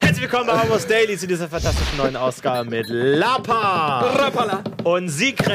[0.00, 4.62] Herzlich willkommen bei Almost Daily zu dieser fantastischen neuen Ausgabe mit Lapa Rappala.
[4.84, 5.54] und Sigre.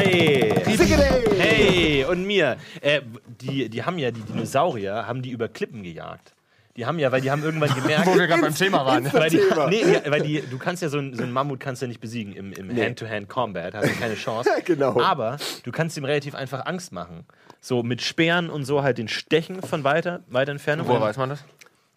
[1.39, 2.57] Hey, und mir.
[2.81, 3.01] Äh,
[3.39, 6.33] die, die haben ja, die Dinosaurier, haben die über Klippen gejagt.
[6.75, 8.07] Die haben ja, weil die haben irgendwann gemerkt.
[8.07, 9.11] Wo wir gerade beim Thema waren.
[9.13, 11.87] weil die, nee, weil die, du kannst ja so ein, so Mammut kannst du ja
[11.87, 14.49] nicht besiegen im, im Hand-to-Hand-Combat, hast du keine Chance.
[14.65, 14.99] Genau.
[15.01, 17.25] Aber du kannst ihm relativ einfach Angst machen.
[17.59, 20.87] So mit Speeren und so halt den Stechen von weiter, weiter Entfernung.
[20.87, 21.43] Woher weiß man das?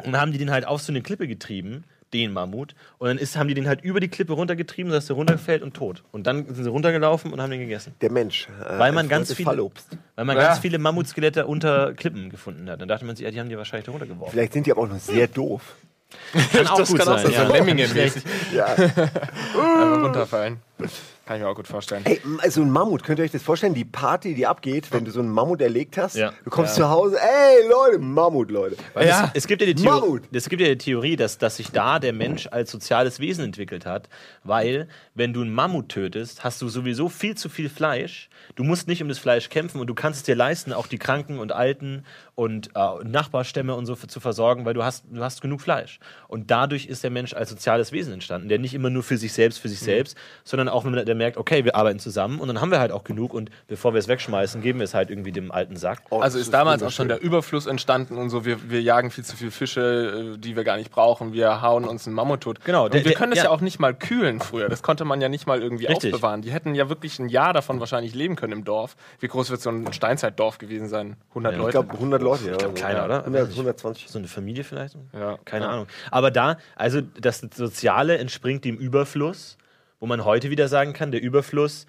[0.04, 2.74] Und dann haben die den halt auf so eine Klippe getrieben, den Mammut.
[2.98, 5.74] Und dann ist, haben die den halt über die Klippe runtergetrieben, sodass der runterfällt und
[5.74, 6.02] tot.
[6.12, 7.94] Und dann sind sie runtergelaufen und haben den gegessen.
[8.00, 8.48] Der Mensch.
[8.64, 9.88] Äh, Weil man ganz viele, Fallobst.
[10.14, 10.44] weil man Ja.
[10.46, 12.80] ganz viele Mammutskelette unter Klippen gefunden hat.
[12.80, 14.32] Dann dachte man sich, ja, die haben die wahrscheinlich da runtergeworfen.
[14.32, 15.76] Vielleicht sind die aber auch noch sehr doof.
[16.52, 17.26] Kann auch das gut kann auch sein.
[17.26, 17.48] so ja.
[17.48, 18.66] Lemminge-mäßig Ja.
[18.76, 20.58] einfach runterfallen.
[20.78, 22.02] Kann ich mir auch gut vorstellen.
[22.04, 23.74] Ey, also ein Mammut, könnt ihr euch das vorstellen?
[23.74, 26.14] Die Party, die abgeht, wenn du so einen Mammut erlegt hast.
[26.14, 26.32] Ja.
[26.44, 28.76] Du kommst zu Hause, ey Leute, Mammut, Leute.
[28.94, 29.24] Weil Ja.
[29.34, 30.22] es, es, gibt ja die Theorie, Mammut.
[30.30, 33.86] es gibt ja die Theorie, dass, dass sich da der Mensch als soziales Wesen entwickelt
[33.86, 34.08] hat,
[34.44, 38.28] weil wenn du einen Mammut tötest, hast du sowieso viel zu viel Fleisch.
[38.54, 40.98] Du musst nicht um das Fleisch kämpfen und du kannst es dir leisten, auch die
[40.98, 42.04] Kranken und Alten
[42.36, 45.98] und äh, Nachbarstämme und so zu versorgen, weil du hast, du hast genug Fleisch.
[46.28, 49.32] Und dadurch ist der Mensch als soziales Wesen entstanden, der nicht immer nur für sich
[49.32, 52.48] selbst, für sich selbst, sondern auch, wenn man- der merkt, okay, wir arbeiten zusammen und
[52.48, 55.10] dann haben wir halt auch genug und bevor wir es wegschmeißen, geben wir es halt
[55.10, 56.02] irgendwie dem alten Sack.
[56.10, 58.44] Oh, Also das ist damals auch schon der Überfluss entstanden und so.
[58.44, 61.32] Wir, wir jagen viel zu viel Fische, äh, die wir gar nicht brauchen.
[61.32, 62.64] Wir hauen uns einen Mammut tot.
[62.64, 63.44] Genau, Und der- wir der- können das ja.
[63.44, 63.50] ja.
[63.50, 64.68] auch nicht mal kühlen früher.
[64.68, 66.12] Das konnte man ja nicht mal irgendwie Richtig.
[66.14, 66.42] aufbewahren.
[66.42, 68.96] Die hätten ja wirklich ein Jahr davon wahrscheinlich leben können im Dorf.
[69.20, 71.16] Wie groß wird so ein Steinzeitdorf gewesen sein?
[71.30, 71.68] 100 Ja, Leute?
[71.68, 72.50] Ich glaube 100 Leute.
[72.50, 73.18] Ich glaub, kleiner, oder?
[73.24, 74.08] 100, 120.
[74.10, 74.96] So eine Familie vielleicht?
[75.12, 75.38] Ja.
[75.44, 75.70] Keine Ja.
[75.70, 75.86] Ahnung.
[76.10, 79.56] Aber da, also das Soziale entspringt dem Überfluss,
[80.06, 81.88] wo man heute wieder sagen kann, der Überfluss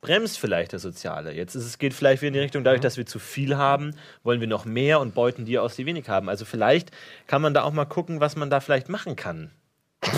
[0.00, 1.34] bremst vielleicht das Soziale.
[1.34, 3.94] Jetzt ist es geht vielleicht wieder in die Richtung, dadurch, dass wir zu viel haben,
[4.22, 6.30] wollen wir noch mehr und beuten die aus, die wenig haben.
[6.30, 6.90] Also vielleicht
[7.26, 9.50] kann man da auch mal gucken, was man da vielleicht machen kann.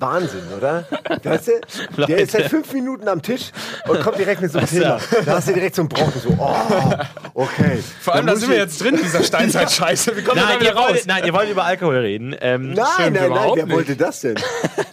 [0.00, 0.84] Wahnsinn, oder?
[1.22, 1.48] Weißt
[1.96, 3.50] du, der ist seit fünf Minuten am Tisch
[3.88, 4.98] und kommt direkt mit so einem Thema.
[5.26, 6.94] Da hast du direkt so einen Brocken, so, oh,
[7.34, 7.82] okay.
[8.00, 10.16] Vor allem, Da sind wir jetzt drin in dieser Steinzeit-Scheiße.
[10.16, 10.98] Wie kommen wir da Nein wieder raus?
[11.06, 12.34] nein, ihr wollt über Alkohol reden.
[12.40, 13.74] Ähm, Nein, nein, nein, überhaupt wer nicht.
[13.76, 14.36] wollte das denn?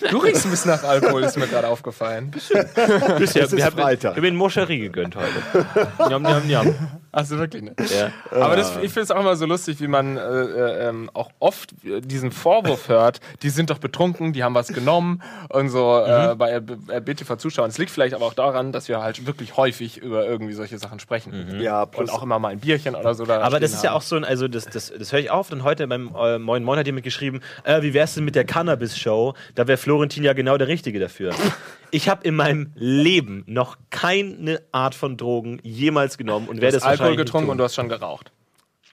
[0.09, 2.31] Du riechst ein bisschen nach Alkohol, ist mir gerade aufgefallen.
[2.31, 4.16] bisher, wir haben, Freitag.
[4.16, 5.66] wir haben einen Moscherie gegönnt heute.
[6.07, 6.75] Njam, njam, njam.
[7.12, 7.73] Achso, wirklich, ne?
[7.79, 8.12] Ja.
[8.31, 11.29] Aber das, ich finde es auch immer so lustig, wie man äh, äh, ähm, auch
[11.40, 16.00] oft äh, diesen Vorwurf hört, die sind doch betrunken, die haben was genommen und so
[16.00, 16.38] äh, Mhm.
[16.38, 17.69] bei BTV-Zuschauern.
[17.69, 21.00] Es liegt vielleicht aber auch daran, dass wir halt wirklich häufig über irgendwie solche Sachen
[21.00, 21.59] sprechen.
[21.62, 23.89] Ja, Und plus auch immer mal ein Bierchen oder so da Aber das ist ja
[23.91, 23.97] haben.
[23.97, 25.51] auch so ein, also das, das, das höre ich auf.
[25.51, 28.45] Und heute beim äh, Moin Moin hat jemand geschrieben, äh, wie wär's denn mit der
[28.45, 29.34] Cannabis-Show?
[29.56, 31.34] Da wäre Florentin ja genau der Richtige dafür.
[31.92, 36.78] Ich habe in meinem Leben noch keine Art von Drogen jemals genommen und Du werde
[36.78, 38.31] hast das Alkohol getrunken und du hast schon geraucht.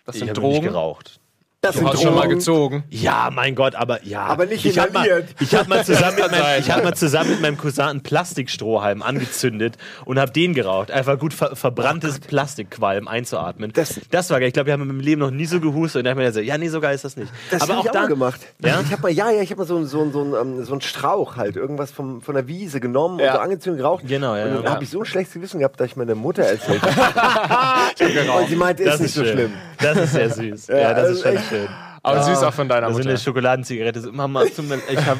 [0.04, 0.66] Das ich sind habe nicht Drogen.
[0.66, 1.20] geraucht.
[1.64, 2.84] Das Du sind hast schon mal gezogen.
[2.90, 4.26] Ja, mein Gott, aber ja.
[4.26, 5.30] Aber nicht ich hab mal, inhaliert.
[5.40, 6.60] ich habe mal, zusammen mit kann meinem- sein.
[6.60, 10.90] ich hab mal zusammen mit meinem Cousin einen Plastikstrohhalm angezündet und habe den geraucht.
[10.90, 13.72] Einfach gut ver verbranntes Plastikqualm einzuatmen.
[13.72, 14.48] Das- Das, war geil.
[14.48, 16.00] Ich glaube, wir haben im Leben noch nie so gehustet.
[16.00, 17.32] Und da hab ich mir gesagt, ja, nee, so geil ist das nicht.
[17.50, 18.40] Das aber habe auch ich auch gemacht.
[18.64, 18.80] Ja?
[18.84, 20.64] Ich habe mal, ja, ja, ich habe mal so, einen- so, einen- so, einen, ähm,
[20.64, 23.26] so einen Strauch halt, irgendwas vom, von der Wiese genommen Ja.
[23.28, 24.04] und so angezündet geraucht.
[24.06, 24.70] Genau, ja, Und dann ja.
[24.70, 28.32] habe ich so ein schlechtes Gewissen gehabt, dass ich meiner Mutter erzählt habe.
[28.40, 29.52] und sie meinte, ist Das nicht ist so schlimm.
[29.84, 30.66] Das ist sehr süß.
[30.68, 31.48] ja, Ja, das also ist schon echt.
[31.48, 31.68] schön.
[32.02, 33.10] Aber süß auch von deiner Also Mutter.
[33.10, 34.00] eine Schokoladenzigarette.
[34.00, 34.56] So, Mama, ich
[35.06, 35.18] hab,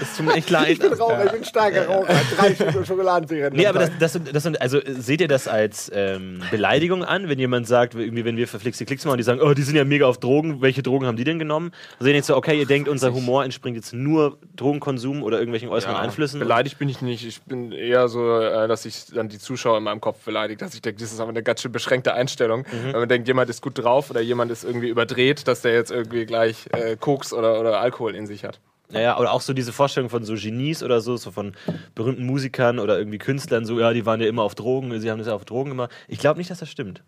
[0.00, 0.68] es tut mir echt leid.
[0.70, 2.14] Ich bin Raucher, ich bin starker Raucher.
[2.36, 3.56] Drei Stück Schokoladenzigaretten.
[3.58, 7.28] Nee, aber das, das, sind- das sind, also seht ihr das als ähm, Beleidigung an,
[7.28, 9.76] wenn jemand sagt, irgendwie, wenn wir verflixte Klicks machen und die sagen, oh, die sind
[9.76, 11.72] ja mega auf Drogen, welche Drogen haben die denn genommen?
[11.98, 15.68] Also ihr denkt so, okay, ihr denkt, unser Humor entspringt jetzt nur Drogenkonsum oder irgendwelchen
[15.68, 16.40] äußeren Ja, Einflüssen.
[16.40, 17.26] Beleidigt bin ich nicht.
[17.26, 20.74] Ich bin eher so, äh, dass ich dann die Zuschauer in meinem Kopf beleidigt, dass
[20.74, 22.60] ich denke, das ist aber eine ganz schön beschränkte Einstellung.
[22.60, 22.92] Mhm.
[22.92, 25.90] Wenn man denkt, jemand ist gut drauf oder jemand ist irgendwie überdreht, dass der jetzt
[25.90, 28.60] irgendwie gleich äh, Koks oder, oder Alkohol in sich hat.
[28.90, 31.54] Naja, oder auch so diese Vorstellung von so Genies oder so, so von
[31.94, 35.18] berühmten Musikern oder irgendwie Künstlern, so, ja, die waren ja immer auf Drogen, sie haben
[35.18, 35.88] das ja auf Drogen immer.
[36.08, 37.02] Ich glaube nicht, dass das stimmt.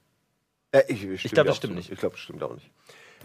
[0.73, 1.91] Äh, ich ich, glaub, das stimmt nicht.
[1.91, 2.71] Ich glaube, das stimmt auch nicht.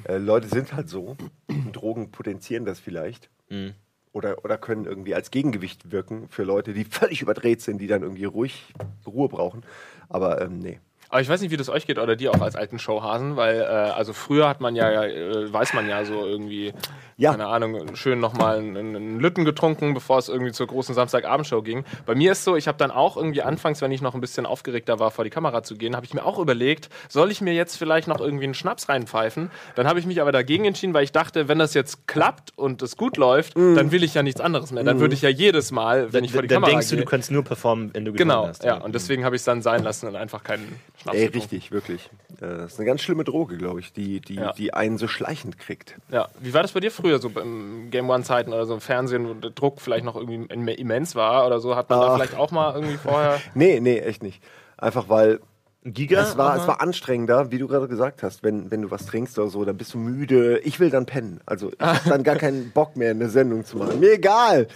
[0.05, 1.17] Äh, Leute sind halt so.
[1.71, 3.29] Drogen potenzieren das vielleicht.
[3.49, 3.73] Mhm.
[4.11, 8.03] Oder, oder können irgendwie als Gegengewicht wirken für Leute, die völlig überdreht sind, die dann
[8.03, 8.65] irgendwie ruhig
[9.05, 9.63] Ruhe brauchen.
[10.09, 10.79] Aber ähm, nee.
[11.13, 13.59] Aber ich weiß nicht, wie das euch geht oder dir auch als alten Showhasen, weil
[13.61, 16.73] äh, also früher hat man ja, äh, weiß man ja so irgendwie,
[17.17, 17.29] Ja.
[17.29, 21.85] keine Ahnung, schön nochmal einen, einen Lütten getrunken, bevor es irgendwie zur großen Samstagabendshow ging.
[22.07, 24.47] Bei mir ist so, ich habe dann auch irgendwie anfangs, wenn ich noch ein bisschen
[24.47, 27.53] aufgeregter war, vor die Kamera zu gehen, habe ich mir auch überlegt, soll ich mir
[27.53, 29.51] jetzt vielleicht noch irgendwie einen Schnaps reinpfeifen?
[29.75, 32.81] Dann habe ich mich aber dagegen entschieden, weil ich dachte, wenn das jetzt klappt und
[32.81, 34.83] es gut läuft, dann will ich ja nichts anderes mehr.
[34.83, 37.05] Dann würde ich ja jedes Mal, wenn ich vor die dann Kamera denkst du, gehe,
[37.05, 38.63] du kannst nur performen, wenn du Genau, hast.
[38.63, 38.77] ja.
[38.77, 40.79] Und deswegen habe ich es dann sein lassen und einfach keinen
[41.11, 42.09] Ey, richtig, wirklich.
[42.39, 44.53] Äh, Das ist eine ganz schlimme Droge, glaube ich, die, die, Ja.
[44.53, 45.95] die einen so schleichend kriegt.
[46.09, 48.81] Ja, wie war das bei dir früher so im Game One Zeiten oder so im
[48.81, 51.75] Fernsehen, wo der Druck vielleicht noch irgendwie im- immens war oder so?
[51.75, 52.15] Hat man da Ach.
[52.15, 53.39] vielleicht auch mal irgendwie vorher.
[53.55, 54.41] Nee, nee, echt nicht.
[54.77, 55.39] Einfach weil
[55.85, 56.21] Giga?
[56.21, 56.61] es, war, Aha.
[56.61, 59.65] es war anstrengender, wie du gerade gesagt hast, wenn, wenn du was trinkst oder so,
[59.65, 60.59] dann bist du müde.
[60.59, 61.41] Ich will dann pennen.
[61.45, 63.99] Also ich habe dann gar keinen Bock mehr, eine Sendung zu machen.
[63.99, 64.67] Mir egal,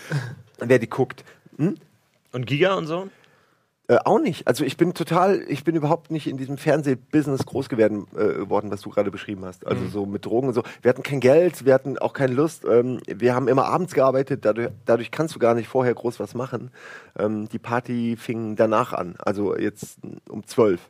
[0.60, 1.24] wer die guckt.
[1.58, 3.08] Und Giga und so?
[3.90, 4.46] Äh, auch nicht.
[4.48, 8.70] Also ich bin total, ich bin überhaupt nicht in diesem Fernsehbusiness groß geworden, äh, geworden,
[8.70, 9.66] was du gerade beschrieben hast.
[9.66, 10.64] Also so mit Drogen und so.
[10.82, 12.66] Wir hatten kein Geld, wir hatten auch keine Lust.
[12.66, 16.34] Ähm, wir haben immer abends gearbeitet, dadurch, dadurch kannst du gar nicht vorher groß was
[16.36, 16.72] machen.
[17.18, 20.00] Ähm, die Party fing danach an, also jetzt
[20.30, 20.82] um zwölf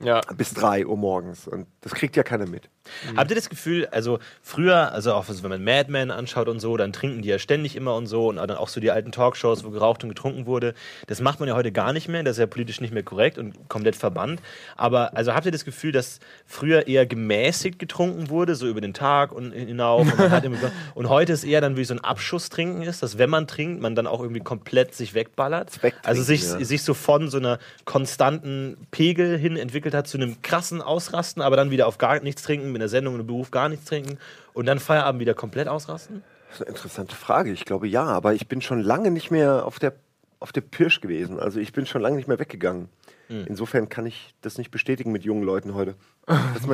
[0.00, 0.22] Ja.
[0.34, 1.46] bis drei Uhr morgens.
[1.48, 2.70] Und das kriegt ja keiner mit.
[3.16, 6.76] Habt ihr das Gefühl, also früher, also auch wenn man Mad Men anschaut und so,
[6.76, 9.64] dann trinken die ja ständig immer und so und dann auch so die alten Talkshows,
[9.64, 10.74] wo geraucht und getrunken wurde.
[11.06, 13.38] Das macht man ja heute gar nicht mehr, das ist ja politisch nicht mehr korrekt
[13.38, 14.40] und komplett verbannt.
[14.76, 18.94] Aber also habt ihr das Gefühl, dass früher eher gemäßigt getrunken wurde, so über den
[18.94, 20.58] Tag und hinauf und,
[20.94, 23.94] und heute ist eher dann wie so ein Abschusstrinken ist, dass wenn man trinkt, man
[23.94, 25.70] dann auch irgendwie komplett sich wegballert.
[26.02, 26.64] Also sich, ja.
[26.64, 31.56] sich so von so einer konstanten Pegel hin entwickelt hat zu einem krassen Ausrasten, aber
[31.56, 34.18] dann wieder auf gar nichts trinken, mit einer Sendung und einem Beruf gar nichts trinken
[34.54, 36.22] und dann Feierabend wieder komplett ausrasten?
[36.48, 37.52] Das ist eine interessante Frage.
[37.52, 39.94] Ich glaube ja, aber ich bin schon lange nicht mehr auf der,
[40.40, 41.38] auf der Pirsch gewesen.
[41.38, 42.88] Also ich bin schon lange nicht mehr weggegangen.
[43.28, 45.96] Insofern kann ich das nicht bestätigen mit jungen Leuten heute.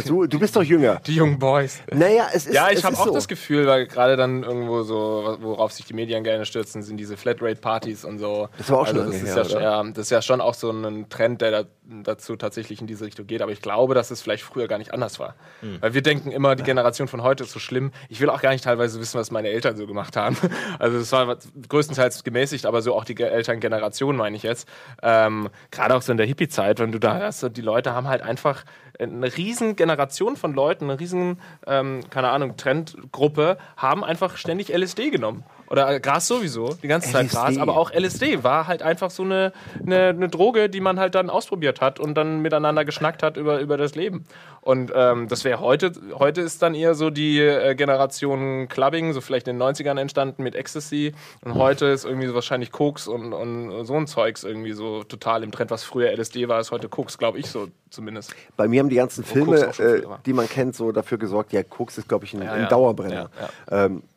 [0.07, 0.27] Du?
[0.27, 1.01] Du bist doch jünger.
[1.07, 1.81] Die jungen Boys.
[1.93, 3.15] Naja, es ist Ja, ich es habe auch so.
[3.15, 7.17] das Gefühl, weil gerade dann irgendwo so, worauf sich die Medien gerne stürzen, sind diese
[7.17, 8.49] Flatrate-Partys und so.
[8.59, 10.23] Das war auch schon also das lange ist her, ja, schon- ja, das ist ja
[10.23, 11.65] schon auch so ein Trend, der da,
[12.03, 13.43] dazu tatsächlich in diese Richtung geht.
[13.43, 15.35] Aber ich glaube, dass es vielleicht früher gar nicht anders war.
[15.61, 15.79] Hm.
[15.81, 17.93] Weil wir denken immer, die Generation von heute ist so schlimm.
[18.09, 20.37] Ich will auch gar nicht teilweise wissen, was meine Eltern so gemacht haben.
[20.79, 21.37] Also das war
[21.69, 24.69] größtenteils gemäßigt, aber so auch die Ge- Elterngeneration, meine ich jetzt.
[25.03, 28.23] Ähm, gerade auch so in der Hippie-Zeit, wenn du da hörst, die Leute haben halt
[28.23, 28.65] einfach
[28.99, 35.11] eine riesen Generation von Leuten, eine riesen, ähm, keine Ahnung, Trendgruppe, haben einfach ständig LSD
[35.11, 35.45] genommen.
[35.75, 37.37] Oder Gras sowieso, die ganze Zeit LSD.
[37.37, 39.53] Gras, aber auch LSD war halt einfach so eine,
[39.85, 43.59] eine, eine Droge, die man halt dann ausprobiert hat und dann miteinander geschnackt hat über,
[43.59, 44.25] über das Leben.
[44.61, 49.21] Und ähm, das wäre heute, heute ist dann eher so die äh, Generation Clubbing, so
[49.21, 51.13] vielleicht in den 90ern entstanden mit Ecstasy.
[51.45, 55.43] Und heute ist irgendwie so wahrscheinlich Koks und, und so ein Zeugs irgendwie so total
[55.43, 58.33] im Trend, was früher LSD war, ist heute Koks, glaube ich so zumindest.
[58.57, 61.99] Bei mir haben die ganzen Filme, äh, die man kennt, so dafür gesorgt, ja, Koks
[61.99, 62.69] ist, glaube ich, ein, Ja, ein ja.
[62.69, 63.31] Dauerbrenner.
[63.71, 64.14] Ähm, äh,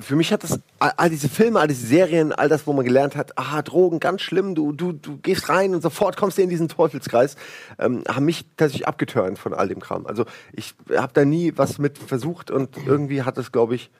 [0.00, 3.16] für mich hat das, all diese Filme, all diese Serien, all das, wo man gelernt
[3.16, 6.48] hat, ah, Drogen, ganz schlimm, du, du, du gehst rein und sofort kommst du in
[6.50, 7.36] diesen Teufelskreis,
[7.78, 10.06] ähm, haben mich tatsächlich abgeturnt von all dem Kram.
[10.06, 13.90] Also ich habe da nie was mit versucht und irgendwie hat es, glaube ich,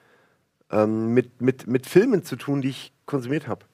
[0.70, 3.64] ähm, mit, mit, mit Filmen zu tun, die ich konsumiert habe.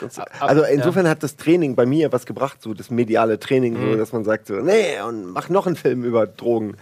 [0.00, 3.96] Das- Also insofern hat das Training bei mir was gebracht, so das mediale Training, so,
[3.96, 6.76] dass man sagt so, nee, und mach noch einen Film über Drogen,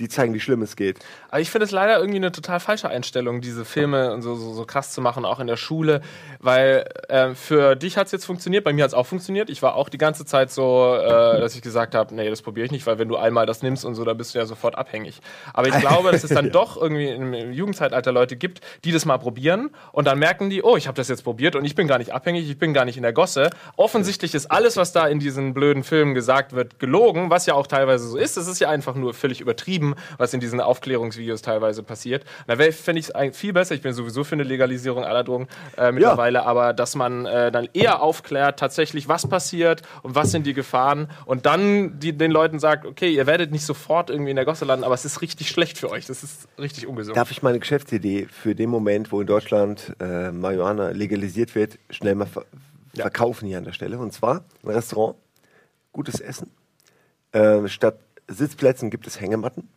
[0.00, 0.98] die zeigen, wie schlimm es geht.
[1.28, 4.64] Aber ich finde es leider irgendwie eine total falsche Einstellung, diese Filme so, so, so
[4.64, 6.00] krass zu machen, auch in der Schule.
[6.40, 9.50] Weil ähm, für dich hat es jetzt funktioniert, bei mir hat es auch funktioniert.
[9.50, 12.66] Ich war auch die ganze Zeit so, äh, dass ich gesagt habe, nee, das probiere
[12.66, 14.76] ich nicht, weil wenn du einmal das nimmst und so, dann bist du ja sofort
[14.76, 15.20] abhängig.
[15.52, 19.04] Aber ich glaube, dass es dann doch irgendwie im, im Jugendzeitalter Leute gibt, die das
[19.04, 21.86] mal probieren und dann merken die, oh, ich habe das jetzt probiert und ich bin
[21.86, 23.50] gar nicht abhängig, ich bin gar nicht in der Gosse.
[23.76, 27.66] Offensichtlich ist alles, was da in diesen blöden Filmen gesagt wird, gelogen, was ja auch
[27.66, 28.36] teilweise so ist.
[28.36, 32.24] Es ist ja einfach nur völlig übertrieben, was in diesen Aufklärungsvideos teilweise passiert.
[32.46, 33.74] Da fände ich es viel besser.
[33.74, 37.68] Ich bin sowieso für eine Legalisierung aller Drogen äh, mittlerweile, aber dass man äh, dann
[37.72, 42.58] eher aufklärt, tatsächlich, was passiert und was sind die Gefahren und dann die, den Leuten
[42.58, 45.48] sagt, okay, ihr werdet nicht sofort irgendwie in der Gosse landen, aber es ist richtig
[45.48, 46.06] schlecht für euch.
[46.06, 47.16] Das ist richtig ungesund.
[47.16, 52.14] Darf ich meine Geschäftsidee für den Moment, wo in Deutschland äh, Marihuana legalisiert wird, schnell
[52.14, 52.44] mal ver
[52.94, 53.02] Ja.
[53.04, 53.98] verkaufen hier an der Stelle?
[53.98, 55.16] Und zwar ein Restaurant,
[55.92, 56.50] gutes Essen.
[57.32, 59.68] Äh, statt Sitzplätzen gibt es Hängematten.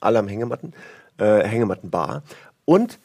[0.00, 0.74] Alle haben Hängematten.
[1.18, 2.22] Äh, Hängemattenbar.
[2.64, 2.98] Und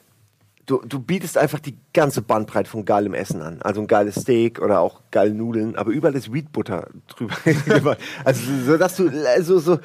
[0.66, 3.62] du, du bietest einfach die ganze Bandbreite von geilem Essen an.
[3.62, 7.98] Also ein geiles Steak oder auch geile Nudeln, aber überall ist Wheat Butter drüber.
[8.26, 9.80] also so, dass du also, so,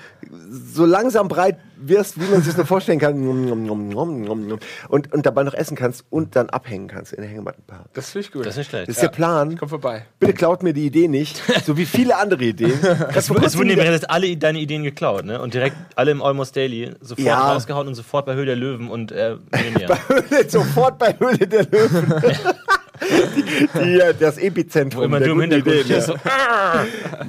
[0.51, 3.17] so langsam breit wirst, wie man sich das vorstellen kann.
[4.89, 7.87] Und, und dabei noch essen kannst und dann abhängen kannst in der Hängemattenpark.
[7.93, 8.47] Das finde ich gut.
[8.47, 8.89] Das ist nicht schlecht.
[8.89, 9.57] Das ist der Plan.
[9.59, 10.07] Komm vorbei.
[10.19, 12.73] Bitte klaut mir die Idee nicht, so wie viele andere Ideen.
[13.15, 15.41] Es, es wurden dir jetzt alle deine Ideen geklaut, ne?
[15.41, 17.53] Und direkt alle im Almost Daily sofort Ja.
[17.53, 19.99] rausgehauen und sofort bei Höhe der Löwen und äh, Millionär.
[20.49, 21.98] Sofort bei Höhle der Löwen.
[22.01, 25.03] Die, die, äh, das Epizentrum.
[25.03, 26.01] Wo immer der du im guten Hintergrund Ideen, ja.
[26.01, 26.15] So,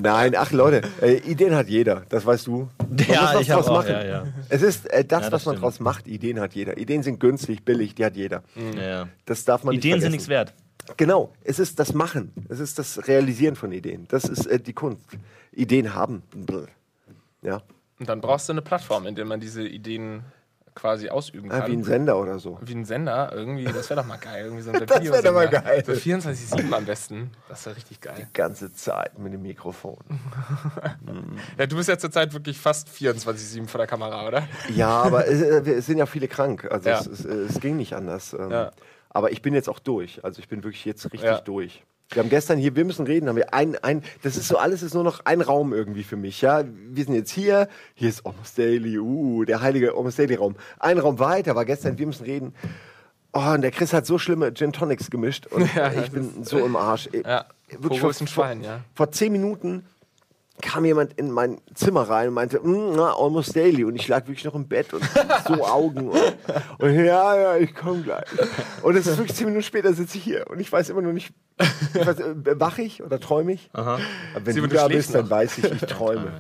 [0.02, 2.70] Nein, ach Leute, äh, Ideen hat jeder, das weißt du.
[2.80, 3.92] Man Ja, muss was ich draus auch, machen.
[3.92, 4.28] ja, ja.
[4.50, 5.64] Es ist äh, das, Ja, das was man stimmt.
[5.64, 6.08] draus macht.
[6.08, 6.78] Ideen hat jeder.
[6.78, 8.44] Ideen sind günstig, billig, die hat jeder.
[8.76, 9.08] ja, ja.
[9.26, 10.54] Das darf man Ideen nicht sind nichts wert.
[10.98, 14.08] Genau, es ist das Machen, es ist das Realisieren von Ideen.
[14.10, 15.06] Das ist äh, die Kunst.
[15.52, 16.24] Ideen haben.
[17.44, 17.62] Ja,
[18.00, 20.24] Und dann brauchst du eine Plattform, in der man diese Ideen
[20.76, 21.72] quasi ausüben ah, kann.
[21.72, 22.58] wie ein Sender oder so.
[22.62, 24.46] Wie ein Sender, irgendwie, das wäre doch mal geil.
[24.46, 25.84] Irgendwie so ein Das wär doch mal geil.
[25.84, 27.32] Für 24-7 am besten.
[27.48, 28.16] Das wäre richtig geil.
[28.18, 29.98] Die ganze Zeit mit dem Mikrofon.
[31.58, 34.48] Ja, du bist ja zurzeit wirklich fast 24-7 vor der Kamera, oder?
[34.74, 36.68] Ja, aber äh, wir- es sind ja viele krank.
[36.72, 37.00] Also Ja.
[37.00, 38.34] es, es, es ging nicht anders.
[38.34, 38.72] Ähm, Ja.
[39.10, 40.24] Aber ich bin jetzt auch durch.
[40.24, 41.42] Also ich bin wirklich jetzt richtig Ja.
[41.42, 41.84] durch.
[42.12, 44.82] Wir haben gestern hier, wir müssen reden, haben wir ein, ein, das ist so, alles
[44.82, 46.64] ist nur noch ein Raum irgendwie für mich, ja.
[46.66, 50.56] Wir sind jetzt hier, hier ist Almost Daily, uh, der heilige Almost Daily Raum.
[50.80, 52.56] Ein Raum weiter war gestern, wir müssen reden.
[53.32, 56.58] Oh, und der Chris hat so schlimme Gin Tonics gemischt und Ja, ich bin so
[56.58, 57.10] im Arsch.
[57.14, 58.80] Ja, Wirklich Pogo ist vor- ein Schwein, ja.
[58.96, 59.86] vor zehn Minuten
[60.62, 63.84] kam jemand in mein Zimmer rein und meinte, "Mm, na, almost daily.
[63.86, 65.04] Und ich lag wirklich noch im Bett und
[65.48, 66.10] so Augen.
[66.10, 66.36] Und,
[66.80, 68.26] und ja, ja, ich komme gleich.
[68.84, 71.14] Und es ist wirklich zehn Minuten später sitze ich hier und ich weiß immer noch
[71.14, 71.32] nicht,
[71.94, 73.70] ich weiß, äh, wach ich oder träume ich?
[73.74, 74.00] Aha.
[74.36, 75.30] Aber wenn Sie, du du da bist, dann noch.
[75.32, 76.32] weiß ich, ich träume.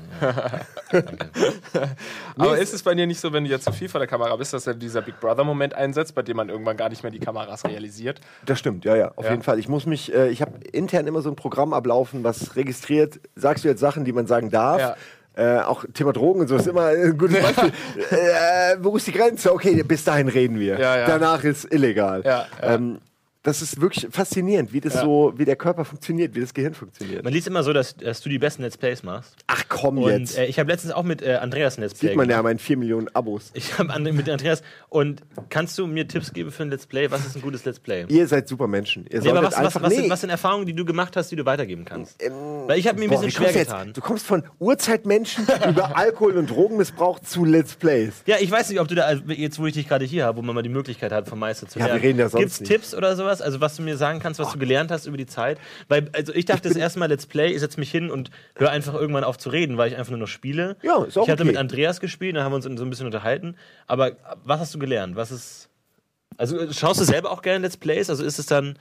[2.38, 4.36] Aber ist es bei dir nicht so, wenn du jetzt zu viel vor der Kamera
[4.36, 7.20] bist, dass er dieser Big Brother-Moment einsetzt, bei dem man irgendwann gar nicht mehr die
[7.20, 8.22] Kameras realisiert?
[8.46, 9.32] Das stimmt, ja, ja, auf Ja.
[9.32, 9.60] jeden Fall.
[9.60, 13.64] Ich muss mich, äh, ich habe intern immer so ein Programm ablaufen, was registriert, sagst
[13.64, 14.80] du jetzt Sachen, die man sagen darf.
[14.80, 14.96] Ja.
[15.36, 17.72] Äh, auch Thema Drogen und so ist immer ein gutes Beispiel.
[18.12, 19.54] äh, wo ist die Grenze?
[19.54, 20.78] Okay, bis dahin reden wir.
[20.80, 21.06] Ja, ja.
[21.08, 22.24] Danach ist illegal.
[22.26, 22.74] Ja, ja.
[22.76, 23.00] Ähm,
[23.44, 25.02] das ist wirklich faszinierend, wie das Ja.
[25.02, 27.24] so, wie der Körper funktioniert, wie das Gehirn funktioniert.
[27.24, 29.36] Man liest immer so, dass, dass du die besten Let's Plays machst.
[29.48, 30.38] Ach komm Und jetzt.
[30.38, 32.40] äh, ich habe letztens auch mit äh, Andreas ein Let's Play Sieht man ja gemacht.
[32.40, 33.52] an meinen 4 Millionen Abos.
[33.54, 34.62] Ich habe mit Andreas.
[34.90, 37.12] Und kannst du mir Tipps geben für ein Let's Play?
[37.12, 38.06] Was ist ein gutes Let's Play?
[38.08, 39.06] Ihr seid super Menschen.
[39.10, 41.30] Ihr Nee, aber was, was, was, nee, sind, was sind Erfahrungen, die du gemacht hast,
[41.32, 42.20] die du weitergeben kannst?
[42.68, 43.68] Weil ich habe mir ein boah, bisschen schwer jetzt?
[43.70, 43.94] getan.
[43.94, 48.24] Du kommst von Urzeitmenschen über Alkohol und Drogenmissbrauch zu Let's Plays.
[48.26, 50.38] Ja, ich weiß nicht, ob du da, also jetzt wo ich dich gerade hier habe,
[50.38, 52.02] wo man mal die Möglichkeit hat, vom Meister zu Ja, wir lernen.
[52.06, 52.70] reden ja sonst Gibt's nicht.
[52.72, 53.42] Tipps oder sowas?
[53.42, 55.60] Also was du mir sagen kannst, was du gelernt hast über die Zeit?
[55.88, 58.70] Weil, also ich dachte das erste Mal Let's Play, ich setze mich hin und höre
[58.72, 60.78] einfach irgendwann auf zu reden, weil ich einfach nur noch spiele.
[60.82, 61.52] Ja, ist auch Ich hatte okay.
[61.52, 63.56] mit Andreas gespielt, da haben wir uns so ein bisschen unterhalten.
[63.88, 65.16] Aber was hast du gelernt?
[65.16, 65.70] Was ist.
[66.38, 68.10] Also schaust du selber auch gerne Let's Plays?
[68.10, 68.78] Also ist es dann.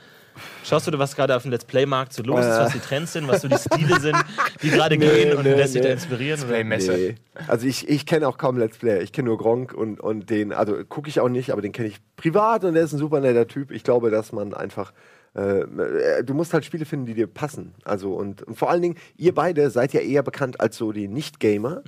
[0.64, 2.60] Schaust du, was gerade auf dem Let's Play-Markt so los ist, Äh.
[2.60, 4.16] was die Trends sind, was so die Stile sind,
[4.62, 5.94] die gerade gehen und nee, lässt dich da nee.
[5.94, 6.38] inspirieren?
[6.40, 6.50] oder?
[6.50, 6.92] Play-Messe.
[6.92, 7.14] Nee.
[7.48, 9.00] Also ich, ich kenne auch kaum Let's Player.
[9.00, 11.88] Ich kenne nur Gronk und, und den, also gucke ich auch nicht, aber den kenne
[11.88, 13.72] ich privat und der ist ein super netter Typ.
[13.72, 14.92] Ich glaube, dass man einfach,
[15.34, 17.74] äh, äh, du musst halt Spiele finden, die dir passen.
[17.84, 21.08] Also und, und vor allen Dingen, ihr beide seid ja eher bekannt als so die
[21.08, 21.82] Nicht-Gamer.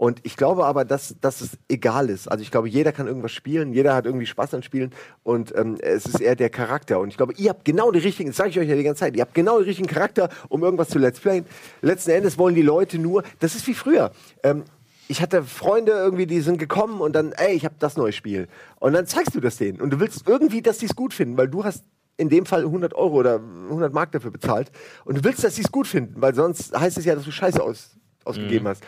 [0.00, 2.26] Und ich glaube aber, dass, dass es egal ist.
[2.26, 4.92] Also ich glaube, jeder kann irgendwas spielen, jeder hat irgendwie Spaß an Spielen
[5.24, 7.00] und ähm, es ist eher der Charakter.
[7.00, 9.00] Und ich glaube, ihr habt genau den richtigen, das sage ich euch ja die ganze
[9.00, 11.44] Zeit, ihr habt genau den richtigen Charakter, um irgendwas zu Let's Playen.
[11.82, 14.10] Letzten Endes wollen die Leute nur, das ist wie früher.
[14.42, 14.64] Ähm,
[15.06, 18.48] ich hatte Freunde irgendwie, die sind gekommen und dann, ey, ich habe das neue Spiel.
[18.78, 19.82] Und dann zeigst du das denen.
[19.82, 21.84] Und du willst irgendwie, dass die es gut finden, weil du hast
[22.20, 24.70] in dem Fall 100 Euro oder 100 Mark dafür bezahlt.
[25.04, 27.32] Und du willst, dass sie es gut finden, weil sonst heißt es ja, dass du
[27.32, 28.82] Scheiße aus, ausgegeben hast.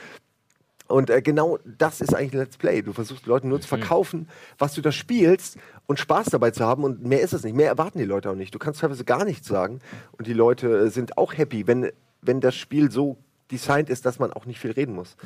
[0.89, 2.83] Und äh, genau das ist eigentlich ein Let's Play.
[2.83, 6.85] Du versuchst Leuten nur zu verkaufen, was du da spielst und Spaß dabei zu haben
[6.85, 7.57] und mehr ist es nicht.
[7.57, 8.55] Mehr erwarten die Leute auch nicht.
[8.55, 9.81] Du kannst teilweise gar nichts sagen
[10.19, 13.17] und die Leute äh, sind auch happy, wenn, wenn das Spiel so
[13.51, 15.17] designt ist, dass man auch nicht viel reden muss.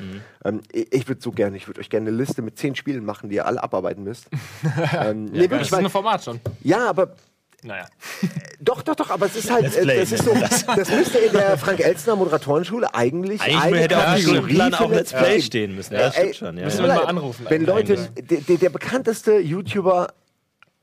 [0.45, 3.03] Ähm, ich ich würde so gerne, ich würde euch gerne eine Liste mit zehn Spielen
[3.03, 4.29] machen, die ihr alle abarbeiten müsst.
[4.93, 6.39] ähm, nee, Das wirklich, ist ein Format schon.
[6.61, 7.15] ja, aber
[7.63, 7.87] Naja.
[8.59, 11.17] doch, doch, doch, aber es ist halt, Let's äh, Play, das ist so, das müsste
[11.17, 15.75] in der Frank-Elstner Moderatorenschule eigentlich Eigentlich eine hätte auf Stundenplan für auch Let's Play stehen
[15.75, 15.93] müssen.
[15.95, 16.57] Ja, das Ey, stimmt schon.
[16.57, 16.87] Ja, müssen ja.
[16.87, 20.13] wir mal anrufen Wenn Leute, der, der, der bekannteste YouTuber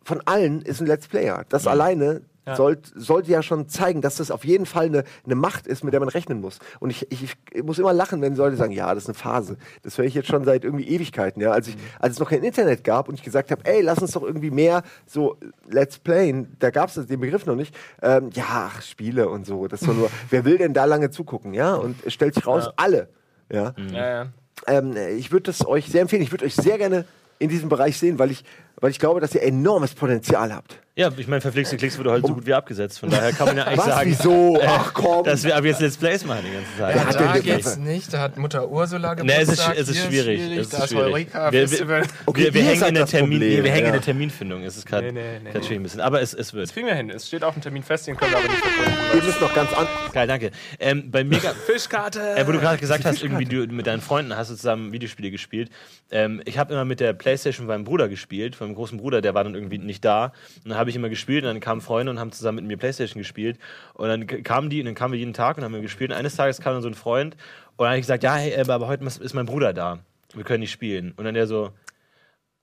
[0.03, 1.45] von allen ist ein Let's Player.
[1.49, 2.57] Das alleine Ja.
[2.57, 5.95] sollt, sollte ja schon zeigen, dass das auf jeden Fall eine, eine Macht ist, mit
[5.95, 6.59] der man rechnen muss.
[6.79, 9.57] Und ich, ich, ich muss immer lachen, wenn Leute sagen, ja, das ist eine Phase.
[9.83, 11.41] Das höre ich jetzt schon seit irgendwie Ewigkeiten.
[11.41, 11.53] Ja?
[11.53, 14.13] Als, ich, als es noch kein Internet gab und ich gesagt habe, ey, lass uns
[14.13, 17.75] doch irgendwie mehr so Let's Playen, da gab es den Begriff noch nicht.
[18.03, 19.67] Ähm, ja, ach, Spiele und so.
[19.67, 21.55] Das doch nur, wer will denn da lange zugucken?
[21.55, 23.09] Ja, und es stellt sich raus, alle.
[23.51, 23.75] Ja.
[23.93, 24.27] Ja, ja.
[24.67, 26.23] Ähm, ich würde das euch sehr empfehlen.
[26.23, 27.05] Ich würde euch sehr gerne
[27.39, 28.45] in diesem Bereich sehen, weil ich
[28.81, 30.81] weil ich glaube, dass ihr enormes Potenzial habt.
[30.97, 33.01] Ja, ich meine, verpflichtete Klicks wurde heute so gut wie abgesetzt.
[33.01, 34.57] Von daher kann man ja eigentlich Was, sagen, wieso?
[34.61, 35.25] äh, Ach komm.
[35.25, 37.05] dass wir ab jetzt Let's Plays machen die ganze Zeit.
[37.05, 38.13] Hat denn da geht's nicht.
[38.13, 40.41] Da hat Mutter Ursula Nee, es ist, es ist Hier schwierig.
[40.57, 41.05] Es Da ist ist schwierig.
[41.35, 42.03] Eureka Wir, wir.
[42.27, 43.87] Okay, wir, hängen in der das Termin, nee, wir hängen ja.
[43.87, 44.63] in der Terminfindung.
[44.63, 46.01] Es ist gerade Nee, nee, nee, gerade schwierig ein bisschen.
[46.01, 46.69] Aber es, es wird.
[46.69, 47.11] Das kriegen wir hin.
[47.11, 48.99] Es steht auf dem Termin fest, den können wir aber nicht verkunden.
[49.17, 49.89] Ihr müsst noch ganz an.
[50.13, 50.53] Geil, danke.
[50.79, 51.55] Ähm, bei Mega.
[51.67, 52.37] Fischkarte!
[52.37, 55.33] Äh, wo du gerade gesagt hast, irgendwie du mit deinen Freunden hast du zusammen Videospiele
[55.33, 55.71] gespielt.
[56.13, 59.35] Ähm, ich habe immer mit der Playstation meinem Bruder gespielt, von meinem großen Bruder, der
[59.35, 60.33] war dann irgendwie nicht da.
[60.65, 62.77] Und dann habe ich immer gespielt und dann kamen Freunde und haben zusammen mit mir
[62.77, 63.59] Playstation gespielt.
[63.95, 66.11] Und dann kamen die und dann kamen wir jeden Tag und haben wir gespielt.
[66.11, 67.35] Und eines Tages kam dann so ein Freund
[67.77, 69.99] und dann habe ich gesagt, ja, hey, aber heute ist mein Bruder da.
[70.35, 71.13] Wir können nicht spielen.
[71.17, 71.71] Und dann der so,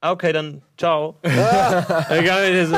[0.01, 1.17] ah, okay, dann ciao.
[1.23, 1.35] dann
[2.25, 2.75] kam der so,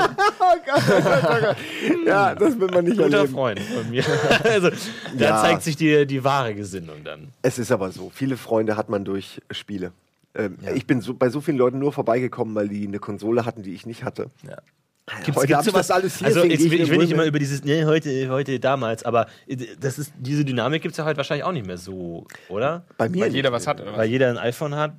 [2.06, 3.34] Ja, das will man nicht guter erleben.
[3.34, 4.04] Freund von mir.
[4.44, 4.70] also,
[5.18, 5.42] da Ja.
[5.42, 7.30] zeigt sich die, die wahre Gesinnung dann.
[7.42, 8.12] Es ist aber so.
[8.14, 9.92] Viele Freunde hat man durch Spiele.
[10.36, 13.62] Ähm, Ich bin so, bei so vielen Leuten nur vorbeigekommen, weil die eine Konsole hatten,
[13.64, 14.30] die ich nicht hatte.
[14.48, 14.58] Ja.
[15.26, 17.62] Gibt's, Heute gibt's sowas, alles hier, also ich, will- ich will nicht immer über dieses
[17.66, 19.28] nee, heute, heute, damals, aber
[19.82, 22.86] das ist, diese Dynamik gibt es ja heute wahrscheinlich auch nicht mehr so, oder?
[22.98, 23.98] Bei mir Weil jeder was hat, oder?
[23.98, 24.94] Weil jeder ein iPhone hat